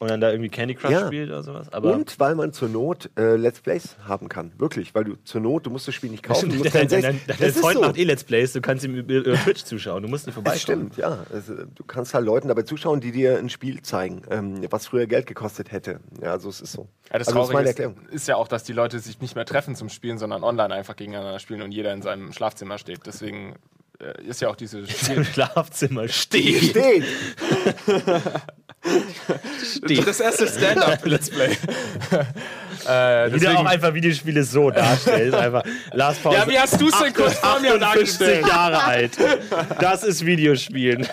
[0.00, 1.06] und dann da irgendwie Candy Crush Ja.
[1.06, 1.72] spielt oder sowas.
[1.72, 4.50] Aber Und weil man zur Not äh, Let's Plays haben kann.
[4.58, 4.94] Wirklich.
[4.94, 6.48] Weil du zur Not, du musst das Spiel nicht kaufen.
[6.48, 7.80] Du musst dein, dein, dein, Das ist Freund so.
[7.82, 10.36] macht eh Let's Plays, du kannst ihm über, über Twitch zuschauen, du musst nicht.
[10.42, 11.12] Das stimmt, ja.
[11.32, 15.06] Äh, du kannst halt Leuten dabei zuschauen, die dir ein Spiel zeigen, ähm, was früher
[15.06, 16.00] Geld gekostet hätte.
[16.22, 16.88] Ja, also es ist so.
[17.12, 18.08] Ja, das also das ist meine Traurige Erklärung.
[18.08, 20.72] ist, ist ja auch, dass die Leute sich nicht mehr treffen zum Spielen, sondern online
[20.74, 23.00] einfach gegeneinander spielen und jeder in seinem Schlafzimmer steht.
[23.04, 23.56] Deswegen
[24.00, 26.62] äh, ist ja auch diese Im Spiel Schlafzimmer steht.
[26.70, 27.04] Steht!
[30.06, 31.50] das erste Stand-up-Let's Play.
[32.88, 35.34] äh, Wie der auch einfach Videospiele so darstellt.
[35.34, 36.34] Einfach Lars Paul.
[36.34, 38.46] ja, wie hast du es denn kurz vor mir 58 dargestellt?
[38.46, 39.18] Jahre alt.
[39.80, 41.06] Das ist Videospielen.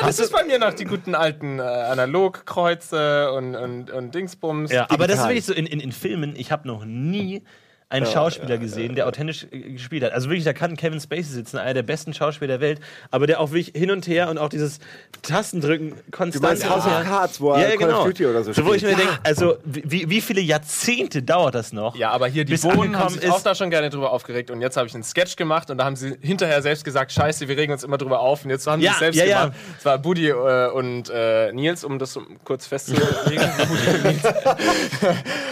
[0.00, 4.70] Das ist bei mir noch die guten alten äh, Analogkreuze und, und, und Dingsbums.
[4.70, 7.42] Ja, aber das ist wirklich so in, in, in Filmen, ich habe noch nie
[7.90, 10.12] einen Schauspieler gesehen, der authentisch äh, gespielt hat.
[10.12, 12.80] Also wirklich, da kann Kevin Spacey sitzen, einer der besten Schauspieler der Welt,
[13.10, 14.78] aber der auch wirklich hin und her und auch dieses
[15.22, 16.42] Tastendrücken konstant.
[16.42, 17.02] meinst House of Ja.
[17.02, 18.04] Cards, wo er ja, Call of genau.
[18.06, 21.72] Duty oder so so wo ich mir denke, also wie, wie viele Jahrzehnte dauert das
[21.72, 21.96] noch?
[21.96, 24.60] Ja, aber hier die Bohnen haben sich ist- auch da schon gerne drüber aufgeregt und
[24.60, 27.56] jetzt habe ich einen Sketch gemacht und da haben sie hinterher selbst gesagt, scheiße, wir
[27.56, 29.40] regen uns immer drüber auf und jetzt haben Ja, sie es selbst ja, ja.
[29.46, 29.58] gemacht.
[29.78, 33.02] Es war Budi äh, und äh, Nils, um das kurz festzulegen.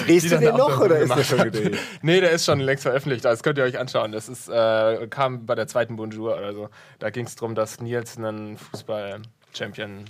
[0.07, 1.76] Drehst du den noch oder ist der schon gedreht?
[2.02, 4.12] Nee, der ist schon längst veröffentlicht, das könnt ihr euch anschauen.
[4.12, 6.68] Das ist, äh, kam bei der zweiten Bonjour oder so.
[6.99, 10.04] Da ging es darum, dass Nils ein Fußball-Champion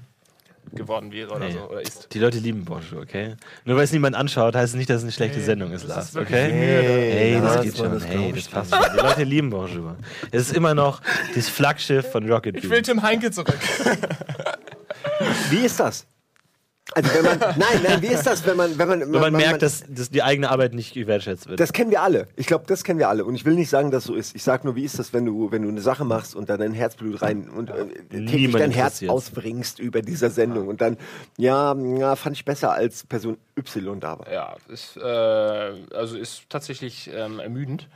[0.72, 1.52] geworden wäre oder Nee.
[1.52, 2.12] so, oder ist.
[2.12, 3.37] Die Leute lieben Bonjour, okay?
[3.64, 6.14] Nur weil es niemand anschaut, heißt es nicht, dass es eine schlechte Sendung ist, Lars,
[6.16, 6.48] okay?
[6.50, 6.54] da.
[6.54, 7.92] Hey, das Lars, geht schon.
[7.92, 8.82] das hey, das ich passt schon.
[8.94, 9.96] Die Leute lieben Bonjour.
[10.30, 11.00] Es ist immer noch
[11.34, 12.72] das Flaggschiff von Rocket Ich Bean.
[12.72, 13.54] will Tim Heinke zurück.
[15.50, 16.06] Wie ist das?
[16.94, 19.62] Also wenn man, nein, nein, wie ist das, wenn man, wenn man, Wenn man merkt,
[19.62, 21.60] dass, dass die eigene Arbeit nicht gewertschätzt wird.
[21.60, 22.28] Das kennen wir alle.
[22.36, 23.24] Ich glaube, das kennen wir alle.
[23.24, 24.34] Und ich will nicht sagen, dass so ist.
[24.34, 26.60] Ich sage nur, wie ist das, wenn du, wenn du eine Sache machst und dann
[26.60, 30.96] dein Herzblut rein und äh, täglich dein Herz ausbringst über dieser Sendung und dann,
[31.36, 34.32] ja, ja, fand ich besser als Person Y da war.
[34.32, 35.02] Ja, ist, äh,
[35.94, 37.88] also ist tatsächlich ähm, ermüdend.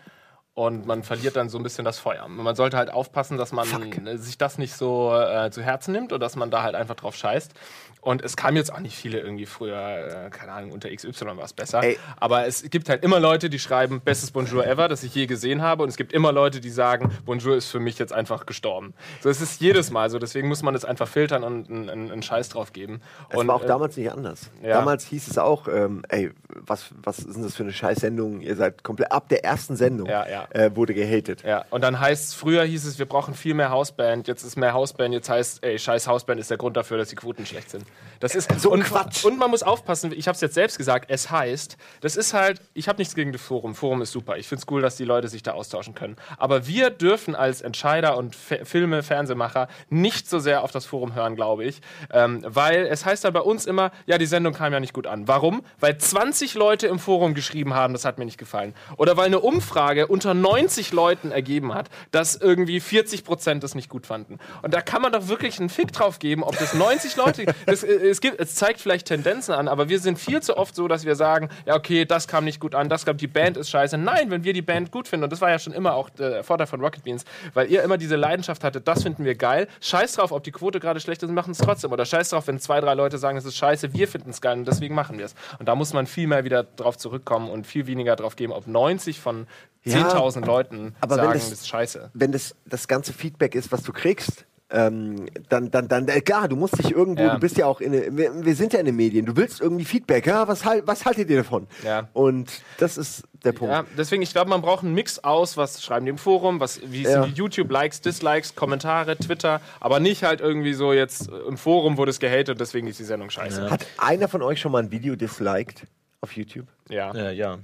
[0.54, 2.28] Und man verliert dann so ein bisschen das Feuer.
[2.28, 3.66] Man sollte halt aufpassen, dass man
[4.06, 6.94] äh, sich das nicht so äh, zu Herzen nimmt und dass man da halt einfach
[6.94, 7.54] drauf scheißt.
[8.02, 11.44] Und es kam jetzt auch nicht viele irgendwie früher, äh, keine Ahnung, unter XY war
[11.44, 11.84] es besser.
[11.84, 11.98] Ey.
[12.16, 15.62] Aber es gibt halt immer Leute, die schreiben, bestes Bonjour ever, das ich je gesehen
[15.62, 15.84] habe.
[15.84, 18.92] Und es gibt immer Leute, die sagen, Bonjour ist für mich jetzt einfach gestorben.
[19.20, 20.18] So, es ist jedes Mal so.
[20.18, 23.00] Deswegen muss man es einfach filtern und einen, einen, einen Scheiß drauf geben.
[23.30, 24.50] Es und, war auch äh, damals nicht anders.
[24.62, 24.70] ja.
[24.70, 28.40] Damals hieß es auch, ähm, ey, was, was ist denn das für eine Scheißsendung?
[28.40, 30.41] Ihr seid komplett, ab der ersten Sendung Ja, ja.
[30.50, 31.42] Äh, wurde gehatet.
[31.44, 34.56] Ja, und dann heißt es, früher hieß es, wir brauchen viel mehr Hausband, jetzt ist
[34.56, 37.70] mehr Hausband, jetzt heißt, ey, scheiß Hausband ist der Grund dafür, dass die Quoten schlecht
[37.70, 37.84] sind.
[38.22, 39.24] Das ist So ein und, Quatsch.
[39.24, 42.60] Und man muss aufpassen, ich habe es jetzt selbst gesagt, es heißt, das ist halt,
[42.72, 45.04] ich habe nichts gegen das Forum, Forum ist super, ich finde es cool, dass die
[45.04, 46.14] Leute sich da austauschen können.
[46.38, 51.16] Aber wir dürfen als Entscheider und Fe Filme, Fernsehmacher nicht so sehr auf das Forum
[51.16, 51.80] hören, glaube ich,
[52.12, 55.08] ähm, weil es heißt da bei uns immer, ja, die Sendung kam ja nicht gut
[55.08, 55.26] an.
[55.26, 55.64] Warum?
[55.80, 58.72] Weil 20 Leute im Forum geschrieben haben, das hat mir nicht gefallen.
[58.98, 63.88] Oder weil eine Umfrage unter 90 Leuten ergeben hat, dass irgendwie 40 Prozent das nicht
[63.88, 64.38] gut fanden.
[64.62, 67.82] Und da kann man doch wirklich einen Fick drauf geben, ob das 90 Leute, das,
[67.82, 70.86] äh, es, gibt, es zeigt vielleicht Tendenzen an, aber wir sind viel zu oft so,
[70.86, 73.70] dass wir sagen, ja okay, das kam nicht gut an, das kam, die Band ist
[73.70, 73.98] scheiße.
[73.98, 76.44] Nein, wenn wir die Band gut finden, und das war ja schon immer auch der
[76.44, 79.66] Vorteil von Rocket Beans, weil ihr immer diese Leidenschaft hattet, das finden wir geil.
[79.80, 81.90] Scheiß drauf, ob die Quote gerade schlecht ist, machen es trotzdem.
[81.92, 84.58] Oder scheiß drauf, wenn zwei, drei Leute sagen, es ist scheiße, wir finden es geil
[84.58, 85.34] und deswegen machen wir es.
[85.58, 88.66] Und da muss man viel mehr wieder drauf zurückkommen und viel weniger drauf geben, ob
[88.66, 89.46] 90 von
[89.84, 92.10] Ja, 10.000 Leuten aber wenn sagen, das- das ist scheiße.
[92.14, 96.48] Wenn das das ganze Feedback ist, was du kriegst, ähm, dann, dann, dann, äh, klar,
[96.48, 97.34] du musst dich irgendwo, Ja.
[97.34, 99.84] du bist ja auch in, wir, wir sind ja in den Medien, du willst irgendwie
[99.84, 101.66] Feedback, ja, was, halt, was haltet ihr davon?
[101.84, 102.08] Ja.
[102.14, 103.72] Und das ist der Punkt.
[103.72, 106.80] Ja, deswegen, ich glaube, man braucht einen Mix aus, was schreiben die im Forum, was,
[106.90, 107.22] wie Ja.
[107.22, 111.58] sind die YouTube, Likes, Dislikes, Kommentare, Twitter, aber nicht halt irgendwie so jetzt äh, im
[111.58, 113.70] Forum wurde es gehatet, deswegen ist die Sendung scheiße.
[113.70, 115.86] Hat einer von euch schon mal ein Video disliked
[116.22, 116.66] auf YouTube?
[116.88, 117.14] Ja.
[117.14, 117.58] Ja, ja.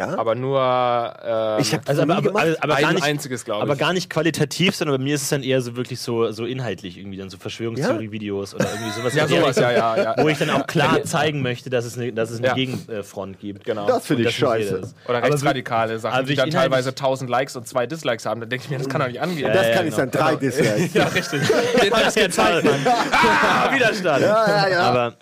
[0.00, 0.18] Ja?
[0.18, 0.58] Aber nur
[1.24, 3.62] ähm, ich habe Also aber, aber, aber, aber ein gar nicht, einziges, glaube ich.
[3.62, 6.46] aber gar nicht qualitativ, sondern bei mir ist es dann eher so wirklich so, so
[6.46, 9.14] inhaltlich irgendwie dann so Verschwörungstheorie-Videos oder irgendwie sowas.
[9.14, 10.14] ja, der sowas, ja, ja, ja.
[10.18, 12.54] Wo ich dann auch klar zeigen möchte, dass es eine, dass es eine Ja.
[12.54, 13.64] Gegenfront gibt.
[13.64, 13.86] Genau.
[13.86, 14.80] Das finde ich scheiße.
[15.06, 18.40] Oder rechtsradikale Sachen, aber die ich dann teilweise 1000 Likes und zwei Dislikes haben.
[18.40, 19.52] Da denke ich mir, das kann doch nicht angehen.
[19.52, 20.24] Das Ja, kann ja, nicht sein, genau.
[20.24, 20.94] drei Dislikes.
[20.94, 21.40] ja, richtig.
[21.82, 22.74] Den hat es gezeigt, Mann.
[22.86, 24.22] Ah, Widerstand.
[24.22, 24.80] Ja, ja, ja.
[24.80, 25.14] Aber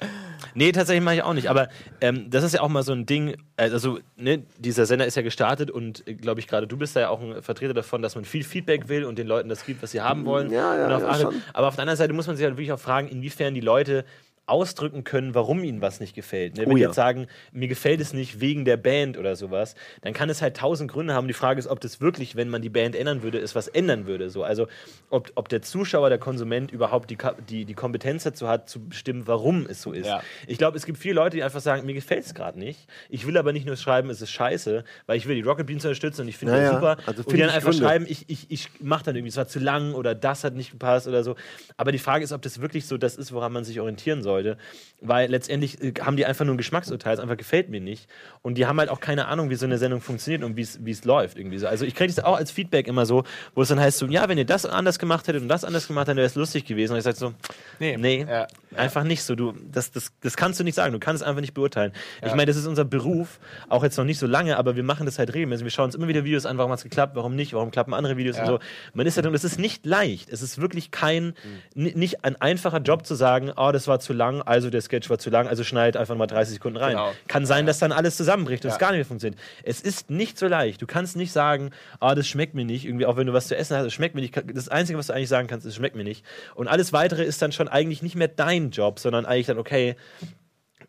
[0.59, 1.49] nee, tatsächlich mache ich auch nicht.
[1.49, 1.69] Aber
[2.01, 3.37] ähm, das ist ja auch mal so ein Ding.
[3.57, 7.09] Also ne, dieser Sender ist ja gestartet und glaube ich gerade du bist da ja
[7.09, 9.93] auch ein Vertreter davon, dass man viel Feedback will und den Leuten das gibt, was
[9.93, 10.51] sie haben wollen.
[10.51, 11.31] Ja, ja, auf ja.
[11.55, 14.05] Aber auf der anderen Seite muss man sich halt wirklich auch fragen, inwiefern die Leute
[14.49, 16.57] ausdrücken können, warum ihnen was nicht gefällt.
[16.57, 16.63] Ne?
[16.63, 16.87] Wenn Oh ja.
[16.87, 20.57] jetzt sagen, mir gefällt es nicht wegen der Band oder sowas, dann kann es halt
[20.57, 21.29] tausend Gründe haben.
[21.29, 24.07] Die Frage ist, ob das wirklich, wenn man die Band ändern würde, ist was ändern
[24.07, 24.31] würde.
[24.31, 24.43] So.
[24.45, 24.67] Also
[25.11, 29.27] ob, ob der Zuschauer, der Konsument überhaupt die, die, die Kompetenz dazu hat, zu bestimmen,
[29.27, 30.07] warum es so ist.
[30.07, 30.23] Ja.
[30.47, 32.87] Ich glaube, es gibt viele Leute, die einfach sagen, mir gefällt es gerade nicht.
[33.09, 35.85] Ich will aber nicht nur schreiben, es ist scheiße, weil ich will die Rocket Beans
[35.85, 36.97] unterstützen und ich finde Ja, das super.
[37.07, 37.85] Also und finde die dann einfach Gründe.
[37.87, 40.71] schreiben, ich, ich, ich mache dann irgendwie, es war zu lang oder das hat nicht
[40.73, 41.37] gepasst oder so.
[41.77, 44.59] Aber die Frage ist, ob das wirklich so das ist, woran man sich orientieren sollte.
[45.01, 48.09] Weil letztendlich äh, haben die einfach nur ein Geschmacksurteil, es einfach gefällt mir nicht.
[48.43, 51.05] Und die haben halt auch keine Ahnung, wie so eine Sendung funktioniert und wie es
[51.05, 51.39] läuft.
[51.39, 51.69] Irgendwie so.
[51.69, 53.25] Also ich kriege das auch als Feedback immer so,
[53.55, 55.87] wo es dann heißt so, ja, wenn ihr das anders gemacht hättet und das anders
[55.87, 56.93] gemacht, dann wäre es lustig gewesen.
[56.93, 57.35] Und ich sage so,
[57.79, 57.97] Nee.
[57.97, 58.47] nee, Ja.
[58.79, 59.35] Einfach nicht so.
[59.35, 61.93] Du, das, das, das kannst du nicht sagen, du kannst es einfach nicht beurteilen.
[62.23, 63.39] Ich meine, das ist unser Beruf,
[63.69, 65.65] auch jetzt noch nicht so lange, aber wir machen das halt regelmäßig.
[65.65, 67.95] Wir schauen uns immer wieder Videos an, warum hat es geklappt, warum nicht, warum klappen
[67.95, 68.59] andere Videos und so.
[68.95, 70.29] Man ist halt, und das ist nicht leicht.
[70.31, 71.35] Es ist wirklich kein,
[71.75, 75.11] ni- nicht ein einfacher Job zu sagen, oh, das war zu lang, also der Sketch
[75.11, 76.93] war zu lang, also schneid einfach mal 30 Sekunden rein.
[76.93, 77.13] Genau.
[77.27, 79.41] Kann sein, dass dann alles zusammenbricht und es gar nicht mehr funktioniert.
[79.63, 80.81] Es ist nicht so leicht.
[80.83, 83.57] Du kannst nicht sagen, ah, das schmeckt mir nicht, irgendwie, auch wenn du was zu
[83.57, 84.35] essen hast, es schmeckt mir nicht.
[84.55, 86.25] Das Einzige, was du eigentlich sagen kannst, ist, es schmeckt mir nicht.
[86.55, 89.97] Und alles weitere ist dann schon eigentlich nicht mehr dein Job, sondern eigentlich dann, okay,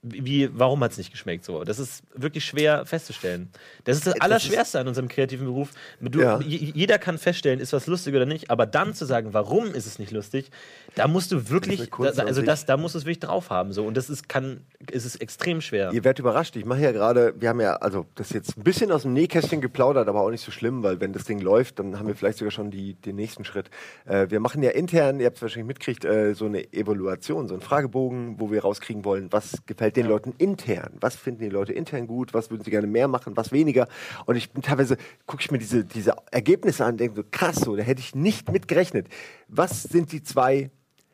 [0.02, 1.64] wie, warum hat es nicht geschmeckt so?
[1.64, 3.50] Das ist wirklich schwer festzustellen.
[3.84, 5.70] Das ist das Allerschwerste an unserem kreativen Beruf.
[6.00, 6.40] Du, Ja.
[6.40, 10.00] Jeder kann feststellen, ist was lustig oder nicht, aber dann zu sagen, warum ist es
[10.00, 10.52] nicht lustig,
[10.96, 13.74] da musst du wirklich, da, also das, da musst du es wirklich drauf haben.
[13.74, 13.86] So.
[13.86, 15.92] Und das ist, kann, ist es extrem schwer.
[15.92, 16.56] Ihr werdet überrascht.
[16.56, 19.14] Ich mache ja gerade, wir haben ja, also das ist jetzt ein bisschen aus dem
[19.14, 22.16] Nähkästchen geplaudert, aber auch nicht so schlimm, weil wenn das Ding läuft, dann haben wir
[22.16, 23.70] vielleicht sogar schon die, den nächsten Schritt.
[24.06, 27.54] Äh, wir machen ja intern, ihr habt es wahrscheinlich mitgekriegt, äh, so eine Evaluation, so
[27.54, 31.73] einen Fragebogen, wo wir rauskriegen wollen, was gefällt den Leuten intern, was finden die Leute
[31.73, 33.88] intern gut, was würden sie gerne mehr machen, was weniger.
[34.25, 37.58] Und ich bin teilweise, gucke ich mir diese, diese Ergebnisse an und denke so, krass,
[37.58, 39.08] so, da hätte ich nicht mit gerechnet.
[39.47, 40.71] Was sind die zwei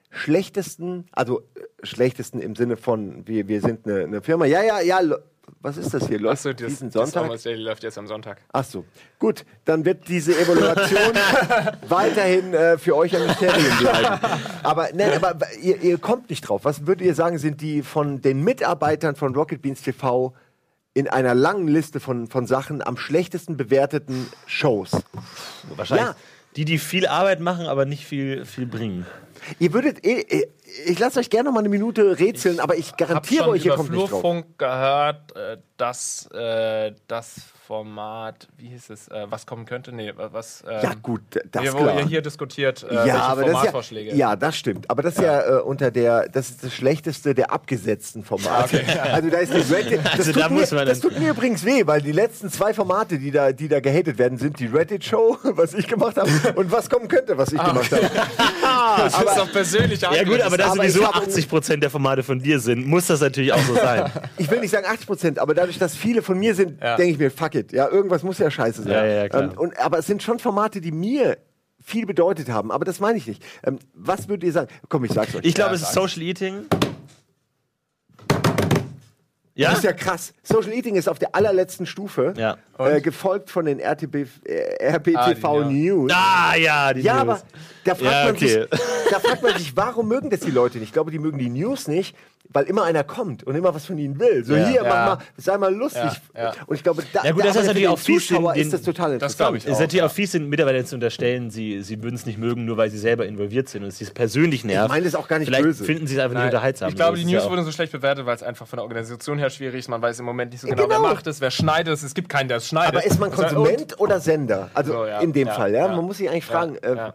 [0.09, 4.45] schlechtesten, also äh, schlechtesten im Sinne von, wir, wir sind eine, eine Firma.
[4.45, 4.99] Ja, ja, ja,
[5.65, 6.19] was ist das hier?
[6.19, 7.23] Läuft Achso, das, diesen das Sonntag?
[7.23, 8.38] Almost Daily läuft jetzt am Sonntag.
[8.54, 8.86] Ach so,
[9.17, 11.12] gut, dann wird diese Evaluation
[11.89, 14.19] weiterhin äh, für euch ein Mysterium bleiben.
[14.62, 16.65] Aber, nein, aber ihr, ihr kommt nicht drauf.
[16.65, 20.34] Was würdet ihr sagen, sind die von den Mitarbeitern von Rocket Beans TV
[20.93, 24.91] in einer langen Liste von, von Sachen am schlechtesten bewerteten Shows?
[25.75, 26.06] Wahrscheinlich.
[26.06, 26.15] Ja.
[26.58, 29.06] Die, die viel Arbeit machen, aber nicht viel, viel bringen.
[29.60, 30.47] Ihr würdet, eh- eh-
[30.86, 33.91] ich lasse euch gerne noch mal eine Minute rätseln, aber ich garantiere euch, ihr kommt
[33.91, 34.21] nicht drauf.
[34.21, 37.36] Flurfunk gehört, äh, dass äh, das
[37.67, 39.91] Format, wie hieß es, äh, was kommen könnte?
[39.91, 40.63] Nee, wa- was.
[40.69, 41.21] ähm, Ja, gut,
[41.52, 42.00] das wir, wo klar.
[42.00, 44.10] ihr hier diskutiert, äh, ja, welche aber das Formatvorschläge.
[44.12, 44.88] ja, ja, das stimmt.
[44.89, 48.84] Aber das ist ja, äh, unter der, das ist das schlechteste der abgesetzten Formate.
[49.15, 50.02] Also da ist die Reddit.
[50.06, 52.50] Das, Also tut, da mir, muss man das tut mir übrigens weh, weil die letzten
[52.52, 56.30] zwei Formate, die da, die da gehatet werden, sind die Reddit-Show, was ich gemacht habe,
[56.56, 58.10] und was kommen könnte, was ich Ah, gemacht habe.
[58.98, 62.39] das ist doch persönlich Ja gut, aber da Aber sowieso hab- 80% der Formate von
[62.39, 64.12] dir sind, muss das natürlich auch so sein.
[64.38, 66.95] Ich will nicht sagen 80 Prozent, aber dadurch, dass viele von mir sind, Ja.
[66.98, 67.71] denke ich mir, fuck it.
[67.71, 68.91] Ja, irgendwas muss ja scheiße sein.
[68.91, 69.43] Ja, ja, klar.
[69.43, 71.38] Ähm, und, aber es sind schon Formate, die mir
[71.84, 73.43] viel bedeutet haben, aber das meine ich nicht.
[73.63, 74.69] Ähm, was würdet ihr sagen?
[74.89, 75.41] Komm, ich sag's euch.
[75.45, 75.93] Ich glaube, Ja, es ist.
[75.93, 76.65] Social Eating.
[79.58, 79.70] Ja?
[79.70, 80.34] Das ist ja krass.
[80.44, 82.58] Social Eating ist auf der allerletzten Stufe, Ja.
[82.78, 85.94] äh, gefolgt von den RTB, äh, RBTV Ah, die, ja.
[85.94, 86.12] News.
[86.13, 87.22] Ah, ja, die Ja, News.
[87.22, 87.41] aber
[87.86, 88.48] da fragt, Ja, man okay.
[88.48, 88.80] sich,
[89.12, 90.88] da fragt man sich, warum mögen das die Leute nicht?
[90.89, 92.15] Ich glaube, die mögen die News nicht,
[92.56, 94.46] weil immer einer kommt und immer was von ihnen will.
[94.46, 94.65] So, Ja.
[94.68, 94.84] hier, Ja.
[94.84, 96.02] mach mal, sei mal lustig.
[96.34, 96.54] Ja, ja.
[96.65, 98.74] Und ich glaube, da, Ja, gut, da, das ist aber natürlich auch fies, den- ist
[98.74, 99.22] das total interessant.
[99.22, 99.80] Das glaube ich Es ist auch.
[99.82, 102.89] natürlich auch fies, den Mitarbeitern zu unterstellen, sie, sie würden es nicht mögen, nur weil
[102.89, 104.86] sie selber involviert sind und es sie persönlich nervt.
[104.86, 105.84] Ich meine das auch gar nicht Vielleicht böse.
[105.84, 106.89] finden sie es einfach Nein, nicht unterhaltsam.
[106.89, 107.52] Ich glaube, die ist News auch.
[107.52, 109.89] wurden so schlecht bewertet, weil es einfach von der Organisation her schwierig ist.
[109.89, 110.94] Man weiß im Moment nicht so genau, Genau.
[110.94, 112.04] wer macht es, wer schneidet es.
[112.04, 112.96] Es gibt keinen, der es schneidet.
[112.96, 114.70] Aber ist man Konsument oder Sender?
[114.74, 115.20] Also So, ja.
[115.20, 115.89] in dem Ja, Fall, ja?
[115.89, 117.12] Man muss sich eigentlich fragen, äh,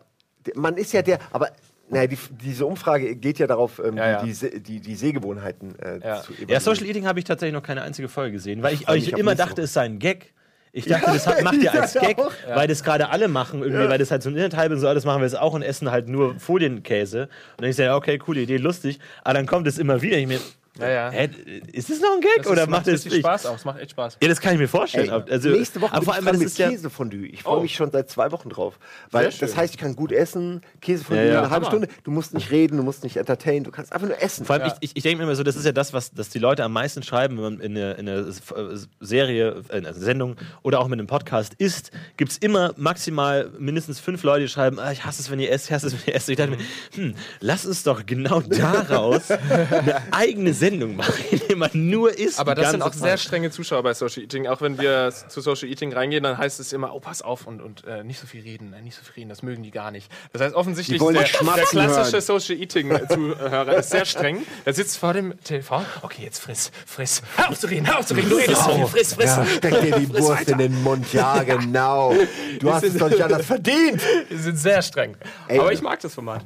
[0.55, 1.48] man ist ja der, aber
[1.90, 4.22] naja, die, diese Umfrage geht ja darauf, ähm, Ja, ja.
[4.24, 6.22] Die, die, die, die Sehgewohnheiten äh, Ja.
[6.22, 6.61] zu Ja, evaluieren.
[6.61, 9.35] Social Eating habe ich tatsächlich noch keine einzige Folge gesehen, weil ich, ich auf immer
[9.35, 9.62] dachte, Woche.
[9.62, 10.33] es sei ein Gag.
[10.72, 12.31] Ich dachte, das hat, macht ihr als Ja, Gag, auch.
[12.55, 15.05] weil das gerade alle machen, irgendwie, weil das halt so ein Internethype und so alles
[15.05, 17.22] machen wir jetzt auch und essen halt nur Folienkäse.
[17.22, 19.00] Und dann ich ja, okay, coole Idee, lustig.
[19.24, 20.16] Aber dann kommt es immer wieder.
[20.18, 20.38] Ich mir,
[20.78, 21.11] Ja, ja.
[21.11, 21.28] hä,
[21.72, 23.20] ist das noch ein Gag Das oder ist, macht richtig nicht?
[23.22, 23.56] Spaß auch.
[23.56, 24.18] Es macht echt Spaß.
[24.22, 25.09] Ja, das kann ich mir vorstellen.
[25.11, 26.68] Ey, also, nächste Woche aber vor ich allem, das mit.
[26.70, 27.26] Käsefondue.
[27.26, 27.62] Ich freue Oh.
[27.62, 28.78] mich schon seit zwei Wochen drauf.
[29.11, 31.38] Weil das heißt, ich kann gut essen, Käsefondue Ja, ja.
[31.40, 31.66] eine halbe.
[31.66, 31.88] Stunde.
[32.04, 34.46] Du musst nicht reden, du musst nicht entertainen, du kannst einfach nur essen.
[34.46, 34.72] Vor allem, Ja.
[34.80, 36.62] ich, ich, ich denke mir immer so, das ist ja das, was dass die Leute
[36.62, 40.37] am meisten schreiben, wenn man in eine, in eine äh, Serie, äh, in einer Sendung
[40.62, 44.78] oder auch mit einem Podcast isst, gibt es immer maximal mindestens fünf Leute, die schreiben,
[44.78, 46.28] ah, ich hasse es, wenn ihr esst, ich hasse es, wenn ihr esst.
[46.28, 46.59] Ich dachte mir,
[46.94, 52.38] hm, lass uns doch genau daraus eine eigene Sendung machen, in der man nur isst.
[52.38, 53.20] Aber das sind auch ganze sehr Zeit.
[53.20, 54.46] strenge Zuschauer bei Social Eating.
[54.46, 57.60] Auch wenn wir zu Social Eating reingehen, dann heißt es immer, oh, pass auf und,
[57.60, 59.90] und äh, nicht so viel reden, äh, nicht so viel reden, das mögen die gar
[59.90, 60.10] nicht.
[60.32, 62.20] Das heißt, offensichtlich der, der klassische hören.
[62.20, 64.46] Social Eating-Zuhörer ist sehr streng.
[64.64, 68.06] Der sitzt vor dem Telefon, okay, jetzt friss, friss, hör auf zu reden, hör auf
[68.06, 69.36] zu reden, du redest so viel, friss, friss.
[69.36, 71.12] Ja, steck dir die Wurst in den Mund.
[71.12, 72.14] Ja, genau.
[72.60, 74.00] Du hast es doch nicht anders verdient.
[74.30, 75.16] Die sind sehr streng.
[75.48, 76.44] Ey, Aber ich mag das Format.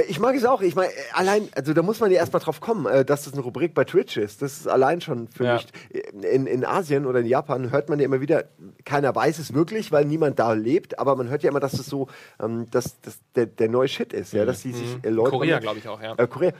[0.00, 0.60] Äh, Ich mag es auch.
[0.62, 3.32] Ich meine, äh, allein, also da muss man ja erstmal drauf kommen, äh, dass das
[3.32, 4.42] eine Rubrik bei Twitch ist.
[4.42, 5.54] Das ist allein schon für Ja.
[5.54, 5.66] mich.
[6.24, 8.44] In, in Asien oder in Japan hört man ja immer wieder,
[8.84, 11.86] keiner weiß es wirklich, weil niemand da lebt, aber man hört ja immer, dass es
[11.86, 12.08] so,
[12.40, 15.30] ähm, dass das der, der neue Shit ist, ja, dass die sich äh, Leute.
[15.30, 16.14] Korea, glaube ich auch, ja.
[16.16, 16.52] Äh, Korea.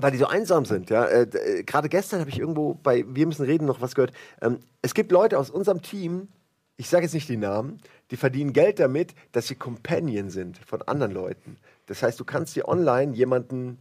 [0.00, 1.06] Weil die so einsam sind, ja.
[1.06, 4.12] Äh, Gerade gestern habe ich irgendwo bei Wir müssen reden noch was gehört.
[4.40, 6.28] Ähm, es gibt Leute aus unserem Team,
[6.76, 7.80] ich sage jetzt nicht die Namen,
[8.12, 11.56] die verdienen Geld damit, dass sie Companion sind von anderen Leuten.
[11.88, 13.78] Das heißt, du kannst dir online jemanden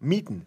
[0.00, 0.46] mieten,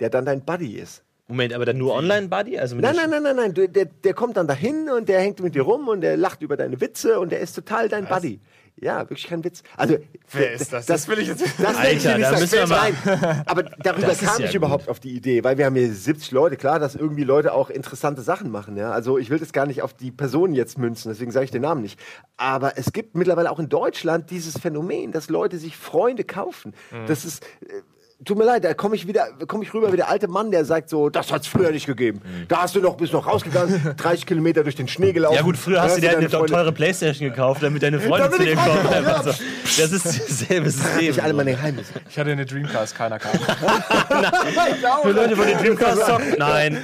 [0.00, 1.02] der dann dein Buddy ist.
[1.28, 2.58] Moment, aber dann nur Online-Buddy?
[2.58, 3.54] Also Nein, nein, nein, nein, nein.
[3.54, 6.42] Du, der, der kommt dann dahin und der hängt mit dir rum und der lacht
[6.42, 8.38] über deine Witze und der ist total dein Buddy.
[8.76, 9.62] Ja, wirklich kein Witz.
[9.76, 9.98] Also,
[10.32, 10.86] Wer ist das?
[10.86, 12.40] Das will ich jetzt- Das will ich Alter, nicht da sagen.
[12.40, 14.54] müssen wir mal- Nein, aber darüber Das kam ja ich gut.
[14.56, 16.56] überhaupt auf die Idee, weil wir haben hier 70 Leute.
[16.56, 18.76] Klar, dass irgendwie Leute auch interessante Sachen machen.
[18.76, 18.90] Ja?
[18.90, 21.62] Also ich will das gar nicht auf die Person jetzt münzen, deswegen sage ich den
[21.62, 22.00] Namen nicht.
[22.36, 26.74] Aber es gibt mittlerweile auch in Deutschland dieses Phänomen, dass Leute sich Freunde kaufen.
[26.90, 27.06] Mhm.
[27.06, 27.44] Das ist...
[27.60, 27.82] äh,
[28.24, 30.64] Tut mir leid, da komme ich wieder, komme ich rüber wie der alte Mann, der
[30.64, 32.20] sagt so, das hat's früher nicht gegeben.
[32.48, 35.34] Da hast du noch, bist noch rausgegangen, 30 Kilometer durch den Schnee gelaufen.
[35.34, 35.38] Mhm.
[35.38, 38.30] Ja gut, früher hast du dir eine deine Freunde- teure Playstation gekauft, damit deine Freunde
[38.30, 38.86] zu dir kommen.
[38.86, 39.30] Einfach so.
[39.30, 41.10] Das ist dasselbe System.
[41.10, 41.92] Ich alle meine Geheimnisse.
[42.08, 43.32] Ich hatte eine Dreamcast, keiner kam.
[45.02, 46.34] Für Leute von den Dreamcast zocken?
[46.38, 46.78] Nein.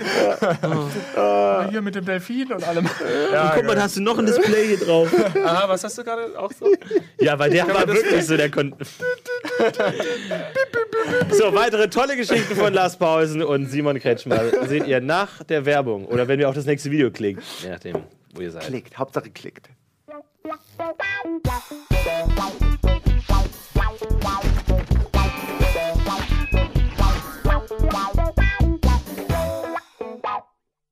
[1.70, 2.88] Hier mit dem Delfin und allem.
[3.32, 5.08] Ja, Guck mal, da hast du noch ein Display hier drauf.
[5.44, 6.66] Aha, was hast du gerade auch so?
[7.20, 8.76] Ja, weil der war das wirklich so, der konnte.
[11.30, 16.06] so, weitere tolle Geschichten von Lars Pausen und Simon Kretschmer seht ihr nach der Werbung
[16.06, 17.42] oder wenn wir auf das nächste Video klicken.
[17.62, 17.96] Je nachdem,
[18.34, 18.64] wo ihr seid.
[18.64, 19.68] Klickt, Hauptsache klickt.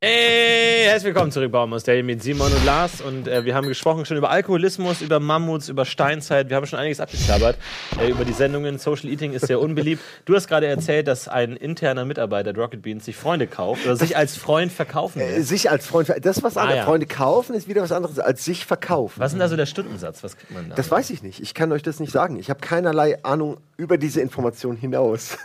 [0.08, 3.66] Hey, herzlich willkommen zurück bei Almost Daily mit Simon und Lars und äh, wir haben
[3.66, 7.58] gesprochen schon über Alkoholismus, über Mammuts, über Steinzeit, wir haben schon einiges abgeklappert,
[8.00, 10.00] äh, über die Sendungen, Social Eating ist sehr unbeliebt.
[10.24, 13.96] Du hast gerade erzählt, dass ein interner Mitarbeiter der Rocket Beans sich Freunde kauft oder
[13.96, 15.42] sich als Freund verkaufen Äh, will.
[15.42, 16.76] Sich als Freund, das was anderes.
[16.78, 16.84] ja.
[16.84, 19.18] Freunde kaufen ist wieder was anderes als sich verkaufen.
[19.18, 20.22] Was ist denn da so der Stundensatz?
[20.22, 20.76] Was kriegt man da?
[20.76, 21.40] Das weiß ich nicht.
[21.42, 22.38] Ich kann euch das nicht sagen.
[22.38, 25.36] Ich habe keinerlei Ahnung über diese Information hinaus.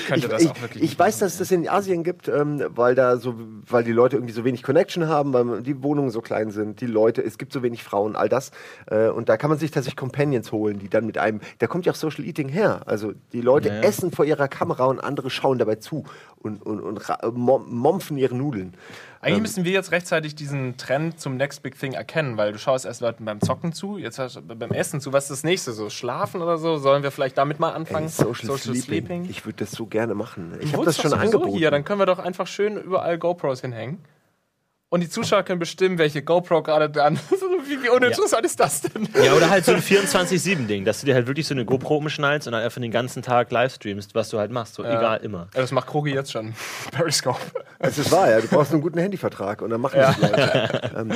[0.00, 2.64] Ich könnte das auch wirklich Ich nicht weiß, dass es das in Asien gibt, ähm,
[2.70, 3.34] weil da so,
[3.68, 6.86] weil die Leute irgendwie so wenig Connection haben, weil die Wohnungen so klein sind, die
[6.86, 8.50] Leute, es gibt so wenig Frauen, all das.
[8.86, 11.86] Äh, und da kann man sich tatsächlich Companions holen, die dann mit einem, da kommt
[11.86, 12.82] ja auch Social Eating her.
[12.86, 13.80] Also die Leute Ja, ja.
[13.82, 16.04] essen vor ihrer Kamera und andere schauen dabei zu
[16.42, 18.74] und, und, und mompfen ihre Nudeln.
[19.20, 22.86] Eigentlich müssen wir jetzt rechtzeitig diesen Trend zum Next Big Thing erkennen, weil du schaust
[22.86, 25.12] erst Leuten beim Zocken zu, jetzt hast du beim Essen zu.
[25.12, 25.72] Was ist das nächste?
[25.72, 26.78] So Schlafen oder so?
[26.78, 28.08] Sollen wir vielleicht damit mal anfangen?
[28.08, 29.28] Social, Sleeping.
[29.28, 30.56] Ich würde das so gerne machen.
[30.60, 31.56] Ich habe das schon angeboten.
[31.56, 33.98] Hier, dann können wir doch einfach schön überall GoPros hinhängen.
[34.88, 37.44] Und die Zuschauer können bestimmen, welche GoPro gerade dran ist.
[37.70, 39.08] Wie, wie uninteressant ist das denn?
[39.22, 42.46] Ja, oder halt so ein 24-7-Ding, dass du dir halt wirklich so eine GoPro umschnallst
[42.48, 44.74] und dann einfach den ganzen Tag livestreamst, was du halt machst.
[44.74, 45.48] So egal, immer.
[45.54, 46.54] Ja, das macht Krogi jetzt schon.
[46.92, 47.40] Periscope.
[47.78, 48.40] Es ist wahr, ja.
[48.40, 50.92] Du brauchst einen guten Handyvertrag und dann machen das Leute.
[50.96, 51.12] ähm,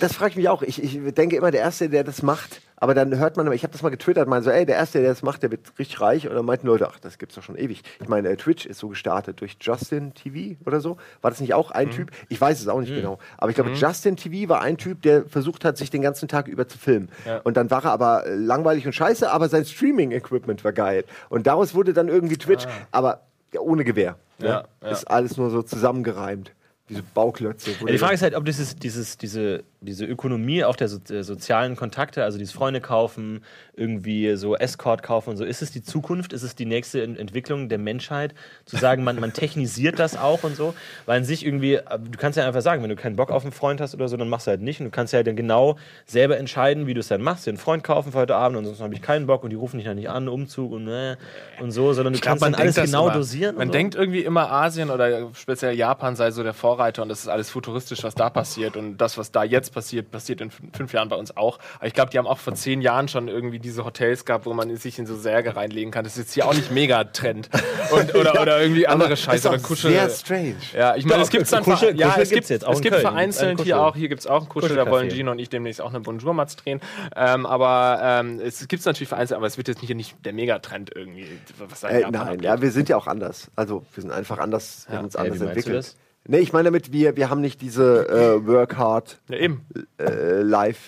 [0.00, 0.62] das frage ich mich auch.
[0.62, 3.62] Ich, ich denke immer, der Erste, der das macht, aber dann hört man immer, ich
[3.62, 6.00] habe das mal getwittert, mal so, ey, der Erste, der das macht, der wird richtig
[6.00, 6.28] reich.
[6.28, 7.84] Und dann meinten Leute, ach, das gibt's doch schon ewig.
[8.00, 10.96] Ich meine, äh, Twitch ist so gestartet durch Justin TV oder so.
[11.20, 12.10] War das nicht auch ein Typ?
[12.28, 13.20] Ich weiß es auch nicht genau.
[13.38, 16.48] Aber ich glaube, Justin TV war ein Typ, der versucht hat, sich den ganzen Tag
[16.48, 17.08] über zu filmen.
[17.44, 21.04] Und dann war er aber äh, langweilig und scheiße, aber sein Streaming-Equipment war geil.
[21.28, 23.20] Und daraus wurde dann irgendwie Twitch, aber
[23.54, 24.16] ja, ohne Gewehr.
[24.38, 24.64] Ja, ne?
[24.82, 24.88] ja.
[24.88, 26.50] Ist alles nur so zusammengereimt.
[26.92, 27.70] Diese Bauklötze.
[27.80, 31.22] Ja, die Frage ist halt, ob dieses, dieses, diese, diese Ökonomie auch der so, äh,
[31.22, 33.42] sozialen Kontakte, also dieses Freunde kaufen,
[33.74, 36.32] irgendwie so Escort kaufen und so, ist es die Zukunft?
[36.34, 38.34] Ist es die nächste Ent Entwicklung der Menschheit?
[38.66, 40.74] Zu sagen, man, man technisiert das auch und so?
[41.06, 43.44] Weil an sich irgendwie, äh, du kannst ja einfach sagen, wenn du keinen Bock auf
[43.44, 44.80] einen Freund hast oder so, dann machst du halt nicht.
[44.80, 47.48] Und du kannst ja dann genau selber entscheiden, wie du es dann machst.
[47.48, 49.78] Einen Freund kaufen für heute Abend und sonst habe ich keinen Bock und die rufen
[49.78, 51.16] dich dann nicht an, Umzug und äh,
[51.58, 53.14] und so, sondern du glaub, kannst dann alles genau immer.
[53.14, 53.56] dosieren.
[53.56, 53.72] Man so.
[53.72, 57.48] denkt irgendwie immer, Asien oder speziell Japan sei so der Vorreiter und das ist alles
[57.48, 58.76] futuristisch, was da passiert.
[58.76, 61.58] Und das, was da jetzt passiert, passiert in fün- fünf Jahren bei uns auch.
[61.78, 64.52] Aber ich glaube, die haben auch vor zehn Jahren schon irgendwie diese Hotels gehabt, wo
[64.52, 66.04] man sich in so Särge reinlegen kann.
[66.04, 67.48] Das ist jetzt hier auch nicht mega Trend.
[67.90, 69.92] Und, oder, oder irgendwie andere Scheiße ist oder Kuschel.
[69.92, 70.56] sehr strange.
[70.76, 72.80] Ja, ich meine, es gibt dann Kuschel- ja, Kuschel es gibt's gibt jetzt auch es
[72.82, 73.96] gibt vereinzelt Ein hier auch.
[73.96, 76.56] Hier gibt es auch einen Kuschel, da wollen Gino und ich demnächst auch eine Bonjour-Matz
[76.56, 76.80] drehen.
[77.16, 80.32] Ähm, aber ähm, es gibt es natürlich vereinzelt, aber es wird jetzt nicht, nicht der
[80.32, 81.26] Megatrend irgendwie,
[81.58, 82.42] was Äh, nein, abgeht.
[82.42, 83.50] ja, wir sind ja auch anders.
[83.56, 85.96] Also wir sind einfach anders, wir haben uns anders entwickelt.
[86.28, 89.66] Nee, ich meine damit, wir, wir haben nicht diese äh, Work hard, Ja, eben.
[89.98, 90.80] äh, life,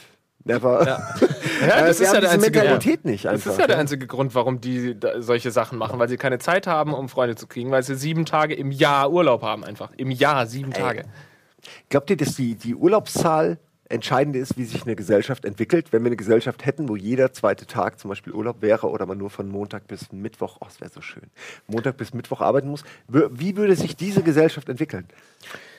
[0.45, 0.87] never.
[0.87, 1.15] Ja,
[1.61, 4.07] Äh, das ist ja haben der diese einzige Mentalität nicht Das ist ja der einzige
[4.07, 7.71] Grund, warum die solche Sachen machen, weil sie keine Zeit haben, um Freunde zu kriegen,
[7.71, 9.91] weil sie sieben Tage im Jahr Urlaub haben einfach.
[9.97, 11.05] Im Jahr sieben Tage.
[11.89, 15.93] Glaubt ihr, dass die, die Urlaubszahl entscheidend ist, wie sich eine Gesellschaft entwickelt?
[15.93, 19.19] Wenn wir eine Gesellschaft hätten, wo jeder zweite Tag zum Beispiel Urlaub wäre oder man
[19.19, 21.31] nur von Montag bis Mittwoch, oh, das wäre so schön,
[21.67, 25.07] Montag bis Mittwoch arbeiten muss, wie würde sich diese Gesellschaft entwickeln?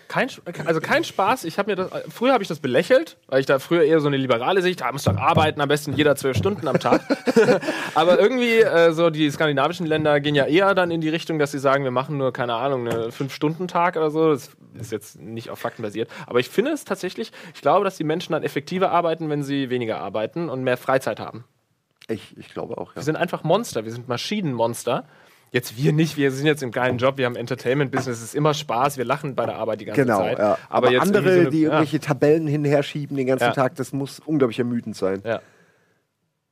[0.08, 0.30] Kein,
[0.66, 1.44] also kein Spaß.
[1.46, 4.08] Ich habe mir das, früher habe ich das belächelt, weil ich da früher eher so
[4.08, 7.02] eine liberale Sicht, da muss doch arbeiten, am besten jeder zwölf Stunden am Tag.
[7.96, 11.52] Aber irgendwie, äh, so die skandinavischen Länder gehen ja eher dann in die Richtung, dass
[11.52, 14.32] sie sagen, wir machen nur, keine Ahnung, einen Fünf-Stunden-Tag oder so.
[14.32, 16.10] Das ist jetzt nicht auf Fakten basiert.
[16.28, 19.70] Aber ich finde es tatsächlich, ich glaube, dass die Menschen dann effektiver arbeiten, wenn sie
[19.70, 21.46] weniger arbeiten und mehr Freizeit haben.
[22.08, 22.98] Ich, ich glaube auch, ja.
[22.98, 25.08] Wir sind einfach Monster, wir sind Maschinenmonster.
[25.56, 28.54] Jetzt wir nicht, wir sind jetzt im geilen Job, wir haben Entertainment-Business, es ist immer
[28.54, 30.38] Spaß, wir lachen bei der Arbeit die ganze Genau, Zeit.
[30.38, 30.58] ja.
[30.70, 33.52] Aber, Aber, jetzt andere, so eine- die irgendwelche Tabellen hinher schieben den ganzen Ja.
[33.54, 35.22] Tag, das muss unglaublich ermüdend sein.
[35.24, 35.40] Ja.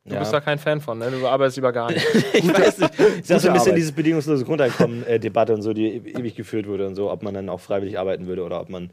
[0.06, 0.20] Du Ja.
[0.20, 1.12] bist da kein Fan von, ne?
[1.12, 2.06] Du arbeitest lieber gar nicht.
[2.34, 2.98] Ich weiß nicht.
[3.00, 3.76] Ist ja so ein bisschen Arbeit.
[3.78, 7.60] dieses bedingungslose Grundeinkommen-Debatte und so, die ewig geführt wurde und so, ob man dann auch
[7.60, 8.90] freiwillig arbeiten würde oder ob man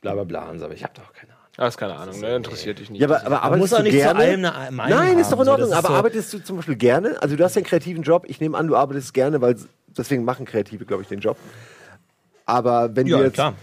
[0.00, 0.64] bla bla bla und so.
[0.64, 1.33] Aber ich habe doch keine Ahnung.
[1.56, 2.34] Ah, ist keine Ahnung, ne?
[2.36, 3.00] Interessiert dich nicht.
[3.00, 4.18] Ja, aber, aber arbeitest du nicht gerne?
[4.20, 5.50] zu allem eine Meinung Nein, ist doch in so.
[5.52, 5.70] Ordnung.
[5.70, 7.16] Ist aber so- arbeitest du zum Beispiel gerne?
[7.22, 8.24] Also du hast ja einen kreativen Job.
[8.26, 9.56] Ich nehme an, du arbeitest gerne, weil
[9.96, 11.36] deswegen machen Kreative, glaube ich, den Job.
[12.44, 13.54] Aber wenn Ja, du jetzt, klar.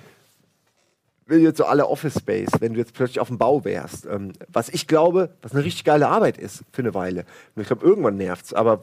[1.26, 4.06] wenn du jetzt so alle Office Space, wenn du jetzt plötzlich auf dem Bau wärst,
[4.06, 7.26] ähm, was ich glaube, was eine richtig geile Arbeit ist für eine Weile.
[7.56, 8.54] Und ich glaube, irgendwann nervt's.
[8.54, 8.80] Aber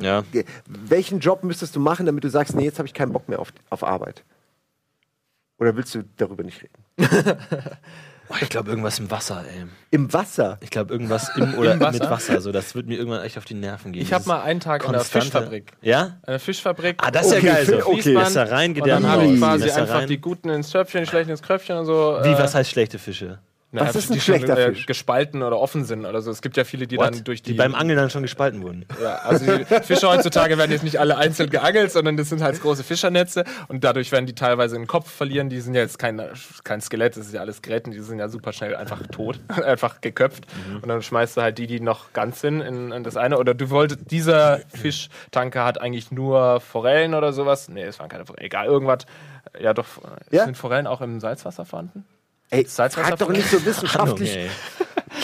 [0.00, 0.24] Ja.
[0.66, 3.38] welchen Job müsstest du machen, damit du sagst, nee, jetzt habe ich keinen Bock mehr
[3.38, 4.24] auf, auf Arbeit?
[5.60, 6.74] Oder willst du darüber nicht reden?
[8.28, 9.64] Boah, ich glaube, irgendwas im Wasser, ey.
[9.90, 10.58] Im Wasser.
[10.60, 11.98] Ich glaube, irgendwas im oder Im Wasser?
[12.04, 12.40] mit Wasser.
[12.40, 14.02] So, das wird mir irgendwann echt auf die Nerven gehen.
[14.02, 15.72] ich habe mal einen Tag in der konstante- Fischfabrik.
[15.80, 16.18] Ja?
[16.26, 16.96] Eine Fischfabrik.
[17.00, 17.66] Ah, das ist Okay, ja geil.
[17.66, 17.86] So.
[17.86, 18.12] Okay.
[18.14, 20.08] Messer rein, Und Gedärme dann habe ich quasi Messer einfach rein.
[20.08, 22.18] die guten ins Tröpfchen, die schlechten ins Kröpfchen und so.
[22.22, 23.38] Wie, äh, was heißt schlechte Fische?
[23.70, 24.86] Na, was ist ein die schon, schlechter äh, Fisch?
[24.86, 26.30] Gespalten oder offen sind oder so.
[26.30, 27.52] Es gibt ja viele, die dann durch die.
[27.52, 28.86] die beim Angeln dann schon gespalten wurden.
[29.02, 32.60] Ja, also die Fische heutzutage werden jetzt nicht alle einzeln geangelt, sondern das sind halt
[32.62, 35.50] große Fischernetze und dadurch werden die teilweise den Kopf verlieren.
[35.50, 36.20] Die sind ja jetzt kein,
[36.64, 40.00] kein Skelett, das ist ja alles Gräten, die sind ja super schnell einfach tot, einfach
[40.00, 40.46] geköpft.
[40.82, 43.38] Und dann schmeißt du halt die, die noch ganz sind, in, in das eine.
[43.38, 47.68] Oder du wolltest, dieser Fischtanker hat eigentlich nur Forellen oder sowas.
[47.68, 49.04] Nee, es waren keine Forellen, egal, irgendwas.
[49.60, 49.86] Ja, doch,
[50.30, 50.44] Ja?
[50.44, 52.04] sind Forellen auch im Salzwasser vorhanden?
[52.50, 54.38] Ey, frag doch nicht so wissenschaftlich.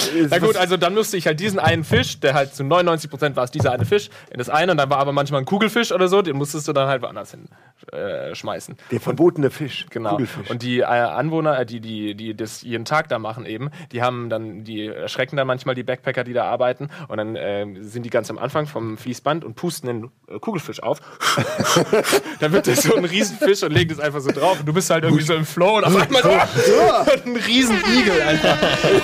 [0.31, 3.45] Na gut, also dann müsste ich halt diesen einen Fisch, der halt zu 99% war
[3.45, 6.09] es dieser eine Fisch, in das eine und dann war aber manchmal ein Kugelfisch oder
[6.09, 7.49] so, den musstest du dann halt woanders hin
[7.93, 8.77] äh, schmeißen.
[8.91, 9.87] Der verbotene Fisch.
[9.91, 10.11] Genau.
[10.11, 10.51] Kugelfisch.
[10.51, 14.03] Und die äh, Anwohner, äh, die, die, die das jeden Tag da machen eben, die
[14.03, 18.05] haben dann, die erschrecken dann manchmal die Backpacker, die da arbeiten und dann äh, sind
[18.05, 21.01] die ganz am Anfang vom Fließband und pusten den äh, Kugelfisch auf.
[22.41, 24.91] dann wird das so ein Riesenfisch und legen das einfach so drauf und du bist
[24.91, 28.57] halt irgendwie so im Flow und auf einmal so ein Riesenigel einfach.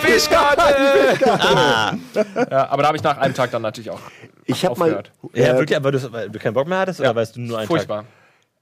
[0.02, 0.79] Fischkarte!
[2.50, 4.00] ja, aber da habe ich nach einem Tag dann natürlich auch
[4.46, 4.84] ich habe mal.
[4.86, 5.12] aufgehört.
[5.34, 7.58] Ja, äh, wirklich, aber du, weil du keinen Bock mehr hattest oder weißt du nur
[7.58, 8.04] einen Furchtbar.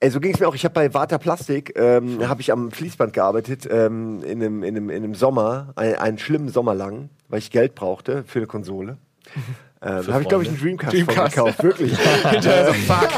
[0.00, 0.54] Ey, so ging es mir auch.
[0.54, 4.76] Ich habe bei Vata Plastik, ähm, habe ich am Fließband gearbeitet, ähm, in, einem, in,
[4.76, 8.46] einem, in einem Sommer, ein, einen schlimmen Sommer lang, weil ich Geld brauchte für eine
[8.46, 8.98] Konsole.
[9.80, 11.36] Ähm, habe ich, glaube ich, einen Dreamcast, von Dreamcast.
[11.36, 11.96] gekauft, wirklich.
[12.30, 13.10] Hinterher so, fuck.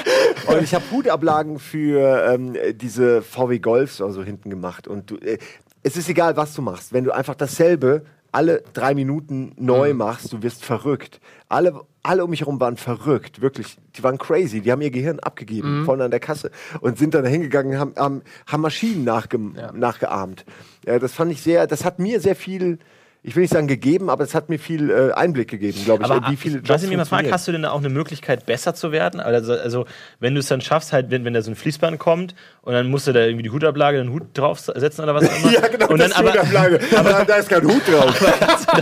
[0.46, 4.86] Und ich habe Hutablagen für ähm, diese VW Golfs oder so hinten gemacht.
[4.86, 5.38] Und du, äh,
[5.82, 6.92] es ist egal, was du machst.
[6.92, 11.20] Wenn du einfach dasselbe alle drei Minuten neu machst, du wirst verrückt.
[11.48, 13.76] Alle, alle um mich herum waren verrückt, wirklich.
[13.96, 14.60] Die waren crazy.
[14.60, 16.50] Die haben ihr Gehirn abgegeben, vorne an der Kasse.
[16.80, 20.44] Und sind dann hingegangen, haben, haben, haben Maschinen nachge nachgeahmt.
[20.86, 22.78] Ja, das fand ich sehr, das hat mir sehr viel
[23.22, 26.10] ich will nicht sagen gegeben, aber es hat mir viel äh, Einblick gegeben, glaube ich,
[26.10, 27.90] Aber äh, wie viele was ich mich mal frage, hast du denn da auch eine
[27.90, 29.20] Möglichkeit, besser zu werden?
[29.20, 29.84] Also, also
[30.20, 32.88] wenn du es dann schaffst, halt, wenn, wenn da so ein Fließband kommt und dann
[32.88, 35.52] musst du da irgendwie die Hutablage, den Hut draufsetzen oder was auch immer.
[35.60, 36.80] Ja, genau, und dann das aber, ist die Ablage.
[36.96, 38.22] aber da ist kein Hut drauf.